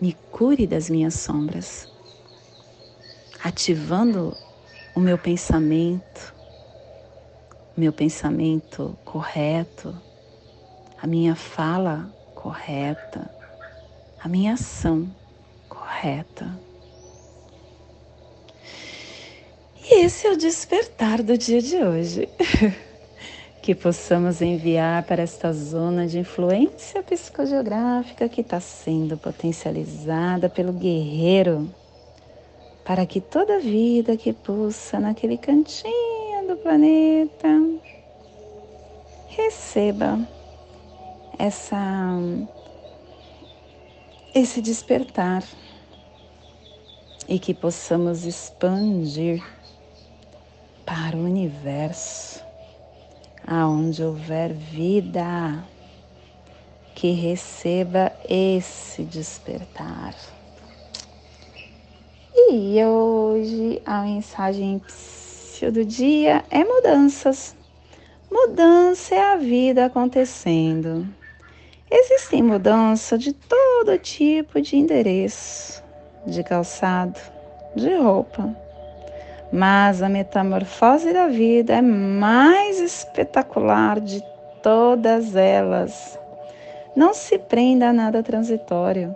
me 0.00 0.14
cure 0.30 0.66
das 0.66 0.88
minhas 0.88 1.14
sombras, 1.14 1.88
ativando 3.42 4.36
o 4.94 5.00
meu 5.00 5.16
pensamento, 5.16 6.34
meu 7.76 7.92
pensamento 7.92 8.96
correto, 9.04 9.94
a 11.00 11.06
minha 11.06 11.34
fala 11.34 12.12
correta, 12.34 13.30
a 14.20 14.28
minha 14.28 14.54
ação 14.54 15.08
correta. 15.68 16.58
E 19.90 20.04
esse 20.04 20.26
é 20.26 20.32
o 20.32 20.36
despertar 20.36 21.22
do 21.22 21.38
dia 21.38 21.62
de 21.62 21.76
hoje. 21.76 22.28
que 23.68 23.74
possamos 23.74 24.40
enviar 24.40 25.02
para 25.02 25.22
esta 25.22 25.52
zona 25.52 26.06
de 26.06 26.18
influência 26.18 27.02
psicogeográfica 27.02 28.26
que 28.26 28.40
está 28.40 28.58
sendo 28.60 29.18
potencializada 29.18 30.48
pelo 30.48 30.72
guerreiro, 30.72 31.70
para 32.88 33.04
que 33.04 33.20
toda 33.20 33.60
vida 33.60 34.16
que 34.16 34.32
pulsa 34.32 34.98
naquele 34.98 35.36
cantinho 35.36 36.48
do 36.48 36.56
planeta 36.56 37.46
receba 39.26 40.18
essa 41.38 42.16
esse 44.34 44.62
despertar 44.62 45.44
e 47.28 47.38
que 47.38 47.52
possamos 47.52 48.24
expandir 48.24 49.44
para 50.86 51.14
o 51.14 51.24
universo, 51.24 52.42
aonde 53.46 54.02
houver 54.02 54.54
vida, 54.54 55.62
que 56.94 57.10
receba 57.10 58.10
esse 58.26 59.02
despertar. 59.04 60.37
E 62.50 62.82
hoje 62.84 63.82
a 63.84 64.02
mensagem 64.02 64.82
do 65.72 65.84
dia 65.84 66.44
é 66.50 66.64
mudanças. 66.64 67.54
Mudança 68.30 69.14
é 69.14 69.32
a 69.32 69.36
vida 69.36 69.86
acontecendo. 69.86 71.06
Existem 71.90 72.42
mudanças 72.42 73.20
de 73.20 73.32
todo 73.32 73.98
tipo 73.98 74.60
de 74.60 74.76
endereço, 74.76 75.82
de 76.26 76.42
calçado, 76.42 77.20
de 77.74 77.94
roupa 77.94 78.54
mas 79.52 80.02
a 80.02 80.08
metamorfose 80.08 81.12
da 81.12 81.26
vida 81.26 81.74
é 81.74 81.82
mais 81.82 82.80
espetacular 82.80 84.00
de 84.00 84.22
todas 84.62 85.34
elas. 85.34 86.18
Não 86.94 87.14
se 87.14 87.38
prenda 87.38 87.88
a 87.88 87.92
nada 87.92 88.22
transitório. 88.22 89.14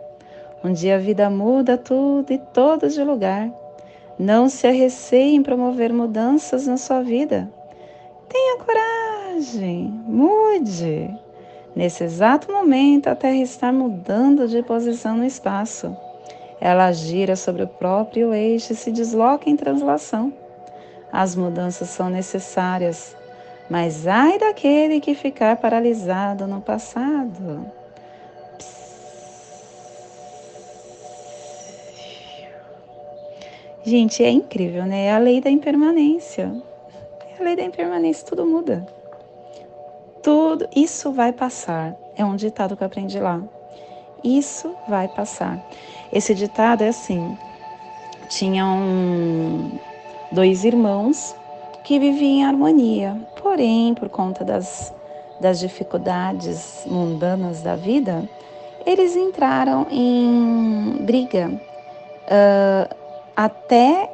Um 0.64 0.72
dia 0.72 0.94
a 0.94 0.98
vida 0.98 1.28
muda 1.28 1.76
tudo 1.76 2.32
e 2.32 2.38
todos 2.38 2.94
de 2.94 3.02
lugar. 3.02 3.50
Não 4.18 4.48
se 4.48 4.66
arreceie 4.66 5.34
em 5.34 5.42
promover 5.42 5.92
mudanças 5.92 6.68
na 6.68 6.76
sua 6.76 7.02
vida. 7.02 7.50
Tenha 8.28 8.58
coragem, 8.58 9.88
mude. 10.06 11.10
Nesse 11.74 12.04
exato 12.04 12.52
momento, 12.52 13.08
a 13.08 13.16
Terra 13.16 13.42
está 13.42 13.72
mudando 13.72 14.46
de 14.46 14.62
posição 14.62 15.16
no 15.16 15.24
espaço. 15.24 15.96
Ela 16.60 16.92
gira 16.92 17.34
sobre 17.34 17.64
o 17.64 17.68
próprio 17.68 18.32
eixo 18.32 18.72
e 18.72 18.76
se 18.76 18.92
desloca 18.92 19.50
em 19.50 19.56
translação. 19.56 20.32
As 21.12 21.34
mudanças 21.34 21.88
são 21.88 22.08
necessárias, 22.08 23.16
mas 23.68 24.06
ai 24.06 24.38
daquele 24.38 25.00
que 25.00 25.14
ficar 25.14 25.56
paralisado 25.56 26.46
no 26.46 26.60
passado. 26.60 27.81
Gente, 33.84 34.22
é 34.22 34.30
incrível, 34.30 34.86
né? 34.86 35.06
É 35.06 35.12
a 35.12 35.18
lei 35.18 35.40
da 35.40 35.50
impermanência. 35.50 36.52
É 37.30 37.40
a 37.40 37.44
lei 37.44 37.56
da 37.56 37.62
impermanência, 37.62 38.26
tudo 38.26 38.46
muda. 38.46 38.86
Tudo, 40.22 40.68
isso 40.74 41.10
vai 41.10 41.32
passar. 41.32 41.96
É 42.16 42.24
um 42.24 42.36
ditado 42.36 42.76
que 42.76 42.82
eu 42.82 42.86
aprendi 42.86 43.18
lá. 43.18 43.42
Isso 44.22 44.72
vai 44.86 45.08
passar. 45.08 45.60
Esse 46.12 46.32
ditado 46.32 46.82
é 46.82 46.88
assim: 46.88 47.36
tinham 48.28 49.72
dois 50.30 50.64
irmãos 50.64 51.34
que 51.82 51.98
viviam 51.98 52.30
em 52.30 52.44
harmonia, 52.44 53.20
porém, 53.42 53.94
por 53.94 54.08
conta 54.08 54.44
das, 54.44 54.94
das 55.40 55.58
dificuldades 55.58 56.84
mundanas 56.86 57.62
da 57.62 57.74
vida, 57.74 58.28
eles 58.86 59.16
entraram 59.16 59.88
em 59.90 60.98
briga 61.00 61.50
uh, 62.28 63.01
até 63.36 64.10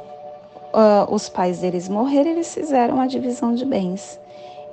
uh, 0.72 1.12
os 1.12 1.28
pais 1.28 1.61
deles 1.61 1.88
morrerem, 1.88 2.33
eles 2.33 2.52
fizeram 2.52 2.94
uma 2.94 3.09
divisão 3.09 3.54
de 3.54 3.64
bens. 3.64 4.20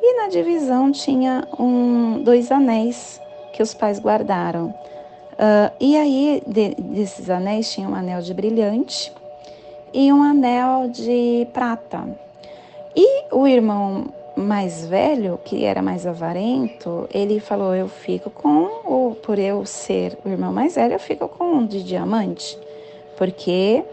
E 0.01 0.21
na 0.21 0.27
divisão 0.27 0.91
tinha 0.91 1.47
um, 1.59 2.21
dois 2.23 2.51
anéis 2.51 3.19
que 3.53 3.63
os 3.63 3.73
pais 3.73 3.99
guardaram. 3.99 4.67
Uh, 5.33 5.71
e 5.79 5.97
aí, 5.97 6.43
de, 6.45 6.75
desses 6.75 7.29
anéis, 7.29 7.71
tinha 7.71 7.87
um 7.89 7.95
anel 7.95 8.21
de 8.21 8.33
brilhante 8.33 9.11
e 9.93 10.11
um 10.11 10.21
anel 10.21 10.89
de 10.89 11.47
prata. 11.53 12.07
E 12.95 13.25
o 13.33 13.47
irmão 13.47 14.05
mais 14.35 14.85
velho, 14.85 15.39
que 15.43 15.63
era 15.63 15.81
mais 15.81 16.05
avarento, 16.05 17.07
ele 17.13 17.39
falou: 17.39 17.73
Eu 17.73 17.87
fico 17.87 18.29
com, 18.29 18.81
ou 18.85 19.15
por 19.15 19.39
eu 19.39 19.65
ser 19.65 20.17
o 20.23 20.29
irmão 20.29 20.53
mais 20.53 20.75
velho, 20.75 20.93
eu 20.93 20.99
fico 20.99 21.27
com 21.27 21.45
um 21.45 21.65
de 21.65 21.81
diamante, 21.83 22.57
porque 23.17 23.83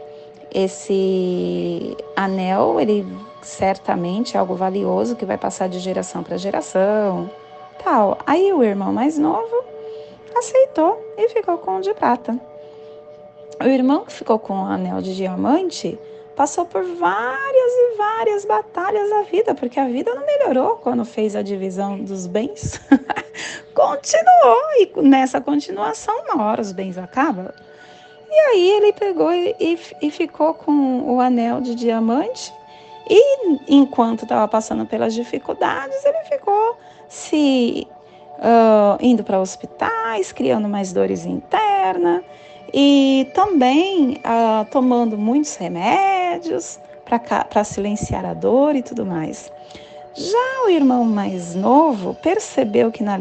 esse 0.55 1.97
anel, 2.15 2.79
ele 2.81 3.07
certamente 3.43 4.37
é 4.37 4.41
algo 4.41 4.55
valioso 4.55 5.17
que 5.17 5.25
vai 5.25 5.39
passar 5.39 5.69
de 5.69 5.79
geração 5.79 6.23
para 6.23 6.37
geração, 6.37 7.31
tal. 7.83 8.19
Aí 8.27 8.53
o 8.53 8.63
irmão 8.63 8.93
mais 8.93 9.19
novo 9.19 9.65
aceitou 10.37 10.99
e 11.17 11.29
ficou 11.31 11.59
com 11.59 11.77
o 11.77 11.81
de 11.81 11.95
prata. 11.95 12.39
O 13.61 13.67
irmão 13.67 14.05
que 14.05 14.13
ficou 14.13 14.39
com 14.39 14.55
o 14.55 14.65
anel 14.65 15.01
de 15.01 15.15
diamante 15.15 15.99
passou 16.37 16.65
por 16.65 16.83
várias 16.83 17.73
e 17.73 17.97
várias 17.97 18.45
batalhas 18.45 19.09
da 19.11 19.23
vida, 19.23 19.55
porque 19.55 19.79
a 19.79 19.87
vida 19.87 20.15
não 20.15 20.27
melhorou 20.27 20.77
quando 20.77 21.05
fez 21.05 21.37
a 21.37 21.43
divisão 21.43 21.99
dos 21.99 22.27
bens. 22.27 22.81
Continuou, 23.75 24.61
e 24.79 24.93
nessa 25.03 25.41
continuação, 25.41 26.15
uma 26.25 26.45
hora 26.45 26.61
os 26.61 26.73
bens 26.73 26.99
acabam. 26.99 27.51
E 28.35 28.35
aí 28.35 28.71
ele 28.71 28.93
pegou 28.95 29.31
e, 29.31 29.79
e, 30.01 30.11
ficou 30.11 30.55
com 30.55 31.03
o 31.03 31.21
anel 31.21 31.61
de 31.61 31.75
diamante, 31.75 32.51
e 33.07 33.59
enquanto 33.69 34.23
estava 34.23 34.49
passando 34.49 34.87
pelas 34.87 35.13
dificuldades, 35.13 36.03
ele 36.03 36.25
ficou 36.25 36.79
se 37.09 37.87
uh, 38.39 38.97
indo 39.03 39.23
para 39.23 39.39
hospitais, 39.39 40.33
criando 40.33 40.67
mais 40.67 40.95
dores 40.95 41.27
internas 41.27 42.23
e 42.73 43.29
também 43.35 44.19
uh, 44.25 44.65
tomando 44.71 45.19
muitos 45.19 45.57
remédios 45.57 46.81
para 47.05 47.65
silenciar 47.65 48.25
a 48.25 48.33
dor 48.33 48.75
e 48.75 48.83
tudo 48.83 49.05
mais. 49.05 49.53
Já 50.15 50.65
o 50.67 50.71
irmão 50.71 51.05
mais 51.05 51.55
novo 51.55 52.15
percebeu 52.15 52.91
que 52.91 53.03
na, 53.03 53.19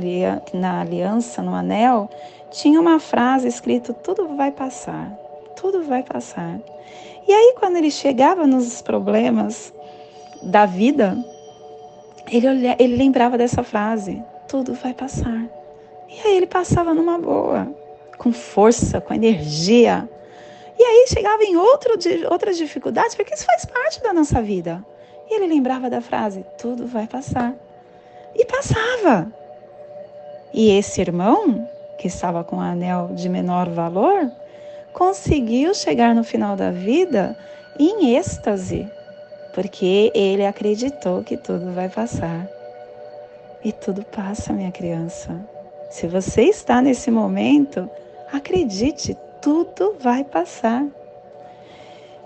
na 0.54 0.82
aliança, 0.82 1.42
no 1.42 1.54
anel, 1.54 2.10
tinha 2.52 2.80
uma 2.80 3.00
frase 3.00 3.48
escrita: 3.48 3.94
tudo 3.94 4.36
vai 4.36 4.52
passar, 4.52 5.12
tudo 5.56 5.82
vai 5.84 6.04
passar. 6.04 6.60
E 7.28 7.34
aí, 7.34 7.56
quando 7.58 7.78
ele 7.78 7.90
chegava 7.90 8.46
nos 8.46 8.82
problemas 8.82 9.74
da 10.44 10.66
vida, 10.66 11.18
ele, 12.30 12.48
ele 12.78 12.96
lembrava 12.96 13.38
dessa 13.38 13.64
frase: 13.64 14.22
tudo 14.48 14.74
vai 14.74 14.94
passar. 14.94 15.50
E 16.10 16.28
aí 16.28 16.36
ele 16.36 16.48
passava 16.48 16.94
numa 16.94 17.18
boa, 17.18 17.74
com 18.18 18.34
força, 18.34 19.00
com 19.00 19.14
energia. 19.14 20.08
E 20.78 20.84
aí 20.84 21.06
chegava 21.08 21.44
em 21.44 21.56
outro, 21.56 21.94
outras 22.30 22.58
dificuldades, 22.58 23.16
porque 23.16 23.34
isso 23.34 23.46
faz 23.46 23.66
parte 23.66 24.02
da 24.02 24.14
nossa 24.14 24.42
vida. 24.42 24.84
E 25.30 25.36
ele 25.36 25.48
lembrava 25.48 25.90
da 25.90 26.02
frase: 26.02 26.46
tudo 26.58 26.86
vai 26.86 27.08
passar. 27.08 27.56
E 28.36 28.46
passava. 28.46 29.32
E 30.54 30.70
esse 30.78 31.00
irmão, 31.00 31.66
que 32.02 32.08
estava 32.08 32.44
com 32.44 32.56
o 32.56 32.60
anel 32.60 33.12
de 33.14 33.30
menor 33.30 33.70
valor, 33.70 34.32
conseguiu 34.92 35.72
chegar 35.76 36.16
no 36.16 36.24
final 36.24 36.56
da 36.56 36.72
vida 36.72 37.38
em 37.78 38.16
êxtase, 38.16 38.90
porque 39.54 40.12
ele 40.16 40.44
acreditou 40.44 41.24
que 41.24 41.38
tudo 41.38 41.72
vai 41.72 41.90
passar. 41.90 42.50
E 43.64 43.72
tudo 43.72 44.04
passa, 44.04 44.52
minha 44.52 44.72
criança. 44.72 45.40
Se 45.92 46.08
você 46.08 46.46
está 46.46 46.82
nesse 46.82 47.12
momento, 47.12 47.88
acredite, 48.34 49.16
tudo 49.40 49.96
vai 50.00 50.24
passar. 50.24 50.84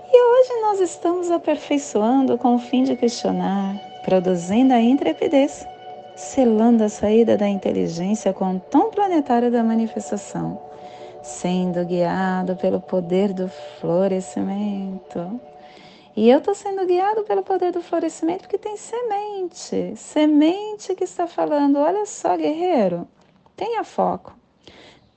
E 0.10 0.18
hoje 0.18 0.62
nós 0.62 0.80
estamos 0.80 1.30
aperfeiçoando 1.30 2.38
com 2.38 2.56
o 2.56 2.60
fim 2.60 2.86
de 2.86 2.96
questionar, 2.96 3.76
produzindo 4.06 4.74
a 4.74 4.80
intrepidez, 4.80 5.68
selando 6.15 6.84
a 6.84 6.89
saída 6.89 7.36
da 7.38 7.47
inteligência 7.47 8.32
com 8.34 8.56
o 8.56 8.60
tom 8.60 8.89
planetário 8.89 9.51
da 9.51 9.63
manifestação, 9.63 10.62
sendo 11.21 11.84
guiado 11.86 12.56
pelo 12.56 12.80
poder 12.80 13.34
do 13.34 13.49
florescimento. 13.80 15.39
E 16.15 16.30
eu 16.30 16.38
estou 16.38 16.56
sendo 16.56 16.86
guiado 16.86 17.23
pelo 17.23 17.43
poder 17.43 17.73
do 17.73 17.82
florescimento 17.82 18.43
porque 18.43 18.58
tem 18.58 18.78
semente, 18.78 19.93
semente 19.97 20.95
que 20.95 21.04
está 21.04 21.28
falando: 21.28 21.78
olha 21.78 22.06
só, 22.06 22.38
guerreiro, 22.38 23.06
tenha 23.56 23.84
foco, 23.84 24.34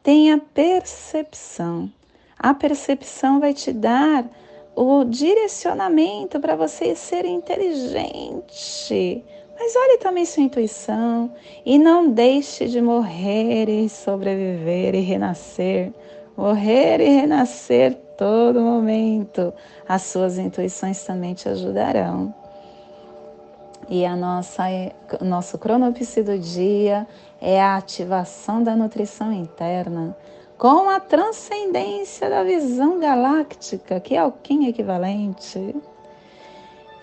tenha 0.02 0.38
percepção. 0.38 1.88
A 2.36 2.52
percepção 2.54 3.38
vai 3.38 3.54
te 3.54 3.72
dar 3.72 4.24
o 4.74 5.04
direcionamento 5.04 6.40
para 6.40 6.56
você 6.56 6.94
ser 6.94 7.24
inteligente. 7.24 7.84
Mas 9.58 9.74
olhe 9.74 9.98
também 9.98 10.24
sua 10.24 10.44
intuição 10.44 11.32
e 11.66 11.78
não 11.78 12.10
deixe 12.10 12.68
de 12.68 12.80
morrer 12.80 13.68
e 13.68 13.88
sobreviver 13.88 14.94
e 14.94 15.00
renascer. 15.00 15.92
Morrer 16.36 17.00
e 17.00 17.08
renascer 17.08 17.94
todo 18.16 18.60
momento. 18.60 19.52
As 19.88 20.02
suas 20.02 20.38
intuições 20.38 21.02
também 21.04 21.34
te 21.34 21.48
ajudarão. 21.48 22.32
E 23.88 24.04
a 24.06 24.14
nossa, 24.14 24.64
o 25.20 25.24
nosso 25.24 25.58
cronopse 25.58 26.22
do 26.22 26.38
dia 26.38 27.06
é 27.40 27.60
a 27.60 27.76
ativação 27.76 28.62
da 28.62 28.76
nutrição 28.76 29.32
interna 29.32 30.16
com 30.58 30.90
a 30.90 30.98
transcendência 30.98 32.28
da 32.28 32.42
visão 32.42 32.98
galáctica, 32.98 34.00
que 34.00 34.16
é 34.16 34.24
o 34.24 34.32
Kim 34.32 34.66
equivalente. 34.66 35.74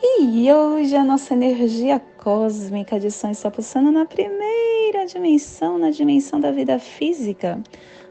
E 0.07 0.53
hoje 0.53 0.95
a 0.95 1.03
nossa 1.03 1.33
energia 1.33 1.99
cósmica 1.99 2.99
de 2.99 3.09
som 3.09 3.31
está 3.31 3.49
pulsando 3.49 3.91
na 3.91 4.05
primeira 4.05 5.03
dimensão, 5.07 5.79
na 5.79 5.89
dimensão 5.89 6.39
da 6.39 6.51
vida 6.51 6.77
física, 6.77 7.59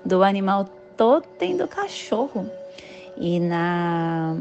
do 0.04 0.24
animal 0.24 0.64
totem 0.96 1.56
do 1.56 1.68
cachorro. 1.68 2.50
E 3.16 3.38
na 3.38 4.36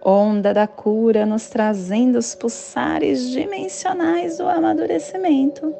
onda 0.00 0.54
da 0.54 0.68
cura, 0.68 1.26
nos 1.26 1.48
trazendo 1.48 2.16
os 2.16 2.36
pulsares 2.36 3.28
dimensionais 3.30 4.38
do 4.38 4.48
amadurecimento, 4.48 5.74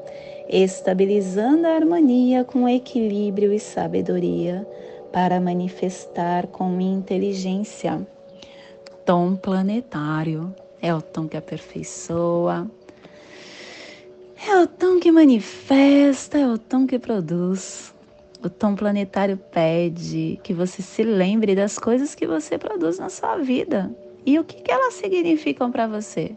estabilizando 0.49 1.69
a 1.69 1.77
harmonia 1.77 2.43
com 2.43 2.69
equilíbrio 2.69 3.53
e 3.53 3.61
sabedoria 3.61 4.67
para 5.13 5.41
manifestar 5.41 6.49
com 6.49 6.81
inteligência. 6.81 8.05
Tom 9.11 9.35
planetário 9.35 10.55
é 10.81 10.95
o 10.95 11.03
tom 11.03 11.27
que 11.27 11.37
aperfeiçoa, 11.37 12.71
é 14.49 14.57
o 14.57 14.69
tom 14.69 15.01
que 15.01 15.11
manifesta, 15.11 16.39
é 16.39 16.47
o 16.47 16.57
tom 16.57 16.87
que 16.87 16.97
produz. 16.97 17.93
O 18.41 18.49
tom 18.49 18.77
planetário 18.77 19.37
pede 19.37 20.39
que 20.45 20.55
você 20.55 20.81
se 20.81 21.03
lembre 21.03 21.57
das 21.57 21.77
coisas 21.77 22.15
que 22.15 22.25
você 22.25 22.57
produz 22.57 23.01
na 23.01 23.09
sua 23.11 23.39
vida 23.39 23.93
e 24.25 24.39
o 24.39 24.45
que, 24.45 24.63
que 24.63 24.71
elas 24.71 24.95
significam 24.95 25.73
para 25.73 25.89
você. 25.89 26.37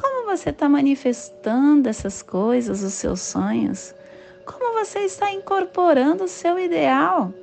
Como 0.00 0.26
você 0.26 0.50
está 0.50 0.68
manifestando 0.68 1.88
essas 1.88 2.22
coisas, 2.22 2.84
os 2.84 2.92
seus 2.92 3.20
sonhos? 3.20 3.92
Como 4.44 4.78
você 4.78 5.00
está 5.00 5.32
incorporando 5.32 6.22
o 6.22 6.28
seu 6.28 6.56
ideal? 6.56 7.34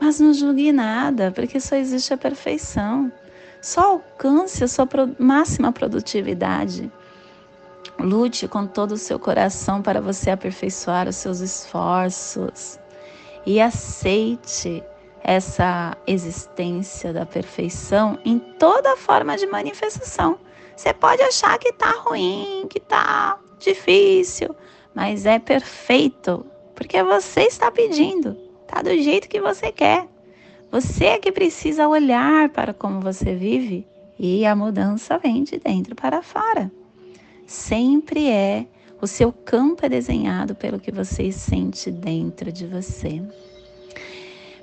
Mas 0.00 0.18
não 0.18 0.32
julgue 0.32 0.72
nada, 0.72 1.30
porque 1.30 1.60
só 1.60 1.76
existe 1.76 2.14
a 2.14 2.16
perfeição. 2.16 3.12
Só 3.60 3.92
alcance 3.92 4.62
a 4.62 4.68
sua 4.68 4.88
máxima 5.18 5.72
produtividade. 5.72 6.90
Lute 7.98 8.46
com 8.46 8.66
todo 8.66 8.92
o 8.92 8.96
seu 8.96 9.18
coração 9.18 9.82
para 9.82 10.00
você 10.00 10.30
aperfeiçoar 10.30 11.08
os 11.08 11.16
seus 11.16 11.40
esforços 11.40 12.78
e 13.44 13.60
aceite 13.60 14.82
essa 15.22 15.96
existência 16.06 17.12
da 17.12 17.26
perfeição 17.26 18.18
em 18.24 18.38
toda 18.38 18.96
forma 18.96 19.36
de 19.36 19.46
manifestação. 19.46 20.38
Você 20.76 20.94
pode 20.94 21.22
achar 21.22 21.58
que 21.58 21.70
está 21.70 21.90
ruim, 21.90 22.66
que 22.70 22.78
está 22.78 23.38
difícil, 23.58 24.54
mas 24.94 25.26
é 25.26 25.38
perfeito, 25.38 26.46
porque 26.74 27.02
você 27.02 27.42
está 27.42 27.70
pedindo, 27.70 28.34
tá 28.66 28.80
do 28.80 28.96
jeito 28.96 29.28
que 29.28 29.40
você 29.40 29.72
quer. 29.72 30.06
Você 30.70 31.06
é 31.06 31.18
que 31.18 31.32
precisa 31.32 31.88
olhar 31.88 32.50
para 32.50 32.74
como 32.74 33.00
você 33.00 33.34
vive 33.34 33.86
e 34.18 34.44
a 34.44 34.54
mudança 34.54 35.16
vem 35.16 35.42
de 35.42 35.58
dentro 35.58 35.94
para 35.94 36.22
fora. 36.22 36.70
Sempre 37.46 38.28
é 38.28 38.66
o 39.00 39.06
seu 39.06 39.32
campo 39.32 39.86
é 39.86 39.88
desenhado 39.88 40.54
pelo 40.54 40.80
que 40.80 40.90
você 40.90 41.30
sente 41.30 41.90
dentro 41.90 42.50
de 42.50 42.66
você. 42.66 43.22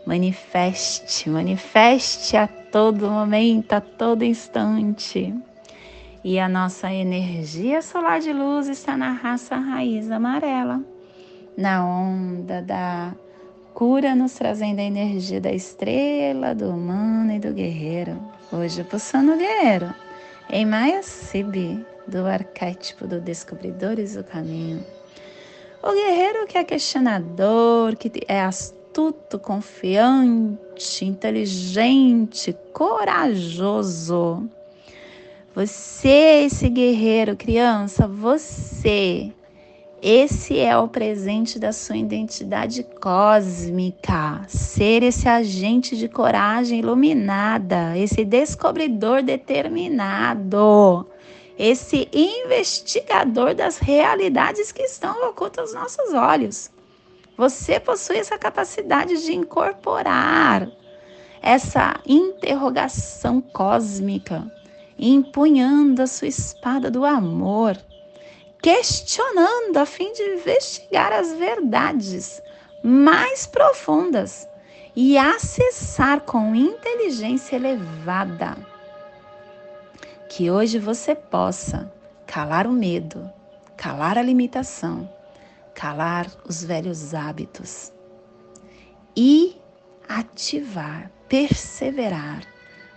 Manifeste, 0.05 1.29
manifeste 1.29 2.37
a 2.37 2.45
todo 2.45 3.09
momento, 3.09 3.73
a 3.73 3.81
todo 3.81 4.23
instante. 4.23 5.33
E 6.23 6.37
a 6.37 6.49
nossa 6.49 6.91
energia 6.93 7.81
solar 7.81 8.19
de 8.19 8.33
luz 8.33 8.67
está 8.67 8.97
na 8.97 9.11
raça 9.11 9.55
raiz 9.55 10.11
amarela, 10.11 10.83
na 11.57 11.85
onda 11.85 12.61
da 12.61 13.15
cura, 13.75 14.15
nos 14.15 14.33
trazendo 14.33 14.79
a 14.79 14.83
energia 14.83 15.41
da 15.41 15.51
estrela, 15.51 16.55
do 16.55 16.69
humano 16.69 17.33
e 17.33 17.39
do 17.39 17.53
guerreiro. 17.53 18.17
Hoje, 18.49 18.85
pulsando 18.85 19.33
o 19.33 19.37
guerreiro, 19.37 19.93
em 20.49 20.65
Maya 20.65 21.03
Sibi, 21.03 21.85
do 22.07 22.25
arquétipo 22.25 23.05
do 23.05 23.19
Descobridores 23.19 24.15
do 24.15 24.23
Caminho. 24.23 24.81
O 25.83 25.91
guerreiro 25.91 26.47
que 26.47 26.57
é 26.57 26.63
questionador, 26.63 27.97
que 27.97 28.09
é 28.29 28.39
astuto, 28.39 29.37
confiante, 29.37 31.03
inteligente, 31.03 32.55
corajoso. 32.71 34.49
Você, 35.53 36.45
esse 36.45 36.69
guerreiro, 36.69 37.35
criança, 37.35 38.07
você. 38.07 39.33
Esse 40.07 40.59
é 40.59 40.77
o 40.77 40.87
presente 40.87 41.57
da 41.57 41.73
sua 41.73 41.97
identidade 41.97 42.83
cósmica. 43.01 44.43
Ser 44.47 45.01
esse 45.01 45.27
agente 45.27 45.97
de 45.97 46.07
coragem 46.07 46.77
iluminada, 46.77 47.97
esse 47.97 48.23
descobridor 48.23 49.23
determinado, 49.23 51.07
esse 51.57 52.07
investigador 52.13 53.55
das 53.55 53.79
realidades 53.79 54.71
que 54.71 54.83
estão 54.83 55.27
ocultas 55.27 55.73
aos 55.73 55.97
nossos 55.97 56.13
olhos. 56.13 56.69
Você 57.35 57.79
possui 57.79 58.17
essa 58.17 58.37
capacidade 58.37 59.25
de 59.25 59.33
incorporar 59.33 60.69
essa 61.41 61.99
interrogação 62.05 63.41
cósmica, 63.41 64.45
empunhando 64.99 66.03
a 66.03 66.07
sua 66.07 66.27
espada 66.27 66.91
do 66.91 67.03
amor, 67.03 67.75
questionando 68.65 69.77
a 69.77 69.85
fim 69.85 70.11
de 70.11 70.23
investigar 70.23 71.13
as 71.13 71.31
verdades 71.33 72.41
mais 72.83 73.45
profundas 73.45 74.47
e 74.95 75.19
acessar 75.19 76.21
com 76.21 76.55
inteligência 76.55 77.57
elevada. 77.57 78.57
Que 80.27 80.49
hoje 80.49 80.79
você 80.79 81.13
possa 81.13 81.93
calar 82.25 82.65
o 82.65 82.71
medo, 82.71 83.31
calar 83.77 84.17
a 84.17 84.23
limitação 84.23 85.07
calar 85.75 86.25
os 86.47 86.63
velhos 86.63 87.13
hábitos 87.13 87.91
e 89.15 89.55
ativar, 90.07 91.11
perseverar 91.27 92.47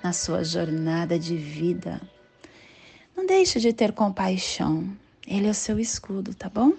na 0.03 0.13
sua 0.13 0.45
jornada 0.45 1.19
de 1.19 1.37
vida. 1.37 2.01
Não 3.17 3.27
deixe 3.27 3.59
de 3.59 3.73
ter 3.73 3.93
compaixão. 3.93 4.97
Ele 5.31 5.47
é 5.47 5.51
o 5.51 5.55
seu 5.55 5.79
escudo, 5.79 6.35
tá 6.35 6.49
bom? 6.49 6.73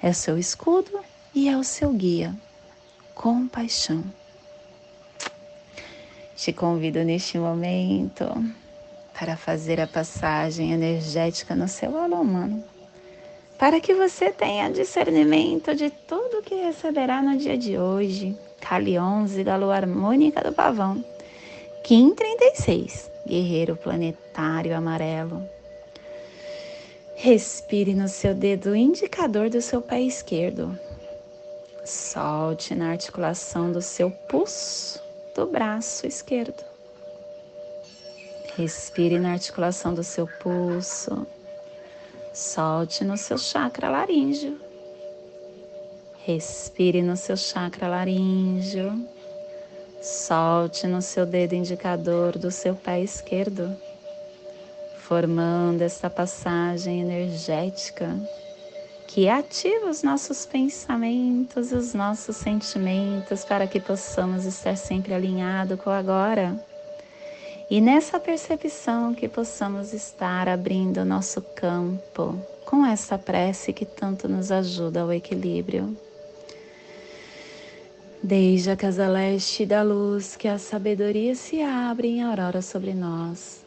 É 0.00 0.10
o 0.10 0.14
seu 0.14 0.38
escudo 0.38 1.00
e 1.34 1.48
é 1.48 1.56
o 1.56 1.64
seu 1.64 1.90
guia. 1.92 2.32
Compaixão. 3.12 4.04
Te 6.36 6.52
convido 6.52 7.02
neste 7.02 7.36
momento 7.36 8.24
para 9.18 9.36
fazer 9.36 9.80
a 9.80 9.86
passagem 9.88 10.70
energética 10.70 11.56
no 11.56 11.66
seu 11.66 11.98
alô 11.98 12.20
humano, 12.20 12.62
para 13.58 13.80
que 13.80 13.92
você 13.92 14.30
tenha 14.30 14.70
discernimento 14.70 15.74
de 15.74 15.90
tudo 15.90 16.42
que 16.42 16.54
receberá 16.54 17.20
no 17.20 17.36
dia 17.36 17.58
de 17.58 17.76
hoje. 17.76 18.38
Cali 18.60 18.96
11 18.96 19.42
da 19.42 19.56
lua 19.56 19.74
harmônica 19.74 20.40
do 20.40 20.52
pavão. 20.52 21.04
Kim 21.82 22.14
36, 22.14 23.10
guerreiro 23.26 23.74
planetário 23.74 24.76
amarelo. 24.76 25.57
Respire 27.20 27.94
no 27.94 28.06
seu 28.06 28.32
dedo 28.32 28.76
indicador 28.76 29.50
do 29.50 29.60
seu 29.60 29.82
pé 29.82 30.00
esquerdo. 30.00 30.78
Solte 31.84 32.76
na 32.76 32.90
articulação 32.90 33.72
do 33.72 33.82
seu 33.82 34.08
pulso 34.08 35.02
do 35.34 35.44
braço 35.44 36.06
esquerdo. 36.06 36.62
Respire 38.56 39.18
na 39.18 39.32
articulação 39.32 39.92
do 39.92 40.04
seu 40.04 40.28
pulso. 40.28 41.26
Solte 42.32 43.02
no 43.02 43.16
seu 43.16 43.36
chakra 43.36 43.90
laríngeo. 43.90 44.56
Respire 46.24 47.02
no 47.02 47.16
seu 47.16 47.36
chakra 47.36 47.88
laríngeo. 47.88 48.92
Solte 50.00 50.86
no 50.86 51.02
seu 51.02 51.26
dedo 51.26 51.56
indicador 51.56 52.38
do 52.38 52.52
seu 52.52 52.76
pé 52.76 53.00
esquerdo, 53.02 53.76
formando 55.08 55.80
esta 55.80 56.10
passagem 56.10 57.00
energética 57.00 58.14
que 59.06 59.26
ativa 59.26 59.86
os 59.88 60.02
nossos 60.02 60.44
pensamentos, 60.44 61.72
os 61.72 61.94
nossos 61.94 62.36
sentimentos, 62.36 63.42
para 63.42 63.66
que 63.66 63.80
possamos 63.80 64.44
estar 64.44 64.76
sempre 64.76 65.14
alinhado 65.14 65.78
com 65.78 65.88
o 65.88 65.92
agora. 65.94 66.62
E 67.70 67.80
nessa 67.80 68.20
percepção 68.20 69.14
que 69.14 69.26
possamos 69.26 69.94
estar 69.94 70.46
abrindo 70.46 70.98
o 70.98 71.06
nosso 71.06 71.40
campo 71.40 72.38
com 72.66 72.84
essa 72.84 73.16
prece 73.16 73.72
que 73.72 73.86
tanto 73.86 74.28
nos 74.28 74.52
ajuda 74.52 75.00
ao 75.00 75.10
equilíbrio. 75.10 75.96
Desde 78.22 78.72
a 78.72 78.76
casa 78.76 79.08
leste 79.08 79.64
da 79.64 79.82
luz, 79.82 80.36
que 80.36 80.48
a 80.48 80.58
sabedoria 80.58 81.34
se 81.34 81.62
abre 81.62 82.08
em 82.08 82.22
aurora 82.22 82.60
sobre 82.60 82.92
nós, 82.92 83.66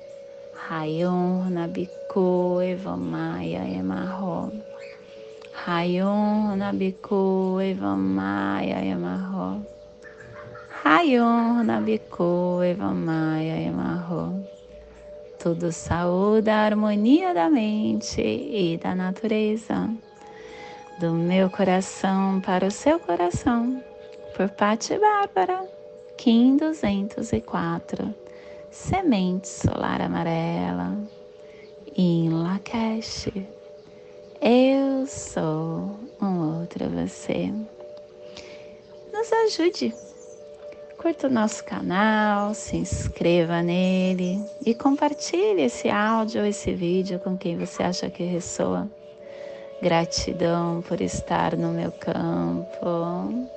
Rayon 0.71 1.51
Nabiku 1.51 2.63
Evamaya 2.63 3.67
Emarro. 3.67 4.55
Rayon 5.67 6.55
Nabiku 6.55 7.59
Evamaya 7.59 8.79
Emarro. 8.79 9.67
Rayon 10.85 11.67
Nabiku 11.67 12.63
Evamaya 12.63 13.67
Emarro 13.67 14.47
tudo 15.43 15.71
saúde, 15.71 16.51
a 16.51 16.65
harmonia 16.65 17.33
da 17.33 17.49
mente 17.49 18.21
e 18.21 18.77
da 18.77 18.93
natureza. 18.95 19.89
Do 20.99 21.13
meu 21.13 21.49
coração 21.49 22.39
para 22.39 22.67
o 22.67 22.71
seu 22.71 22.99
coração, 22.99 23.83
por 24.37 24.49
Pati 24.49 24.99
Bárbara, 24.99 25.67
Kim 26.15 26.57
204, 26.57 28.20
Semente 28.71 29.49
Solar 29.49 30.01
Amarela, 30.01 30.97
em 31.95 32.29
Lakesh. 32.29 33.27
Eu 34.41 35.05
sou 35.05 35.99
um 36.21 36.59
outro 36.59 36.89
você. 36.89 37.53
Nos 39.13 39.31
ajude 39.45 39.93
curta 41.01 41.27
o 41.27 41.31
nosso 41.31 41.63
canal, 41.63 42.53
se 42.53 42.77
inscreva 42.77 43.63
nele 43.63 44.39
e 44.63 44.75
compartilhe 44.75 45.63
esse 45.63 45.89
áudio 45.89 46.41
ou 46.41 46.47
esse 46.47 46.73
vídeo 46.73 47.19
com 47.19 47.35
quem 47.35 47.57
você 47.57 47.81
acha 47.81 48.07
que 48.07 48.23
ressoa. 48.23 48.87
Gratidão 49.81 50.83
por 50.87 51.01
estar 51.01 51.57
no 51.57 51.73
meu 51.73 51.91
campo. 51.91 53.49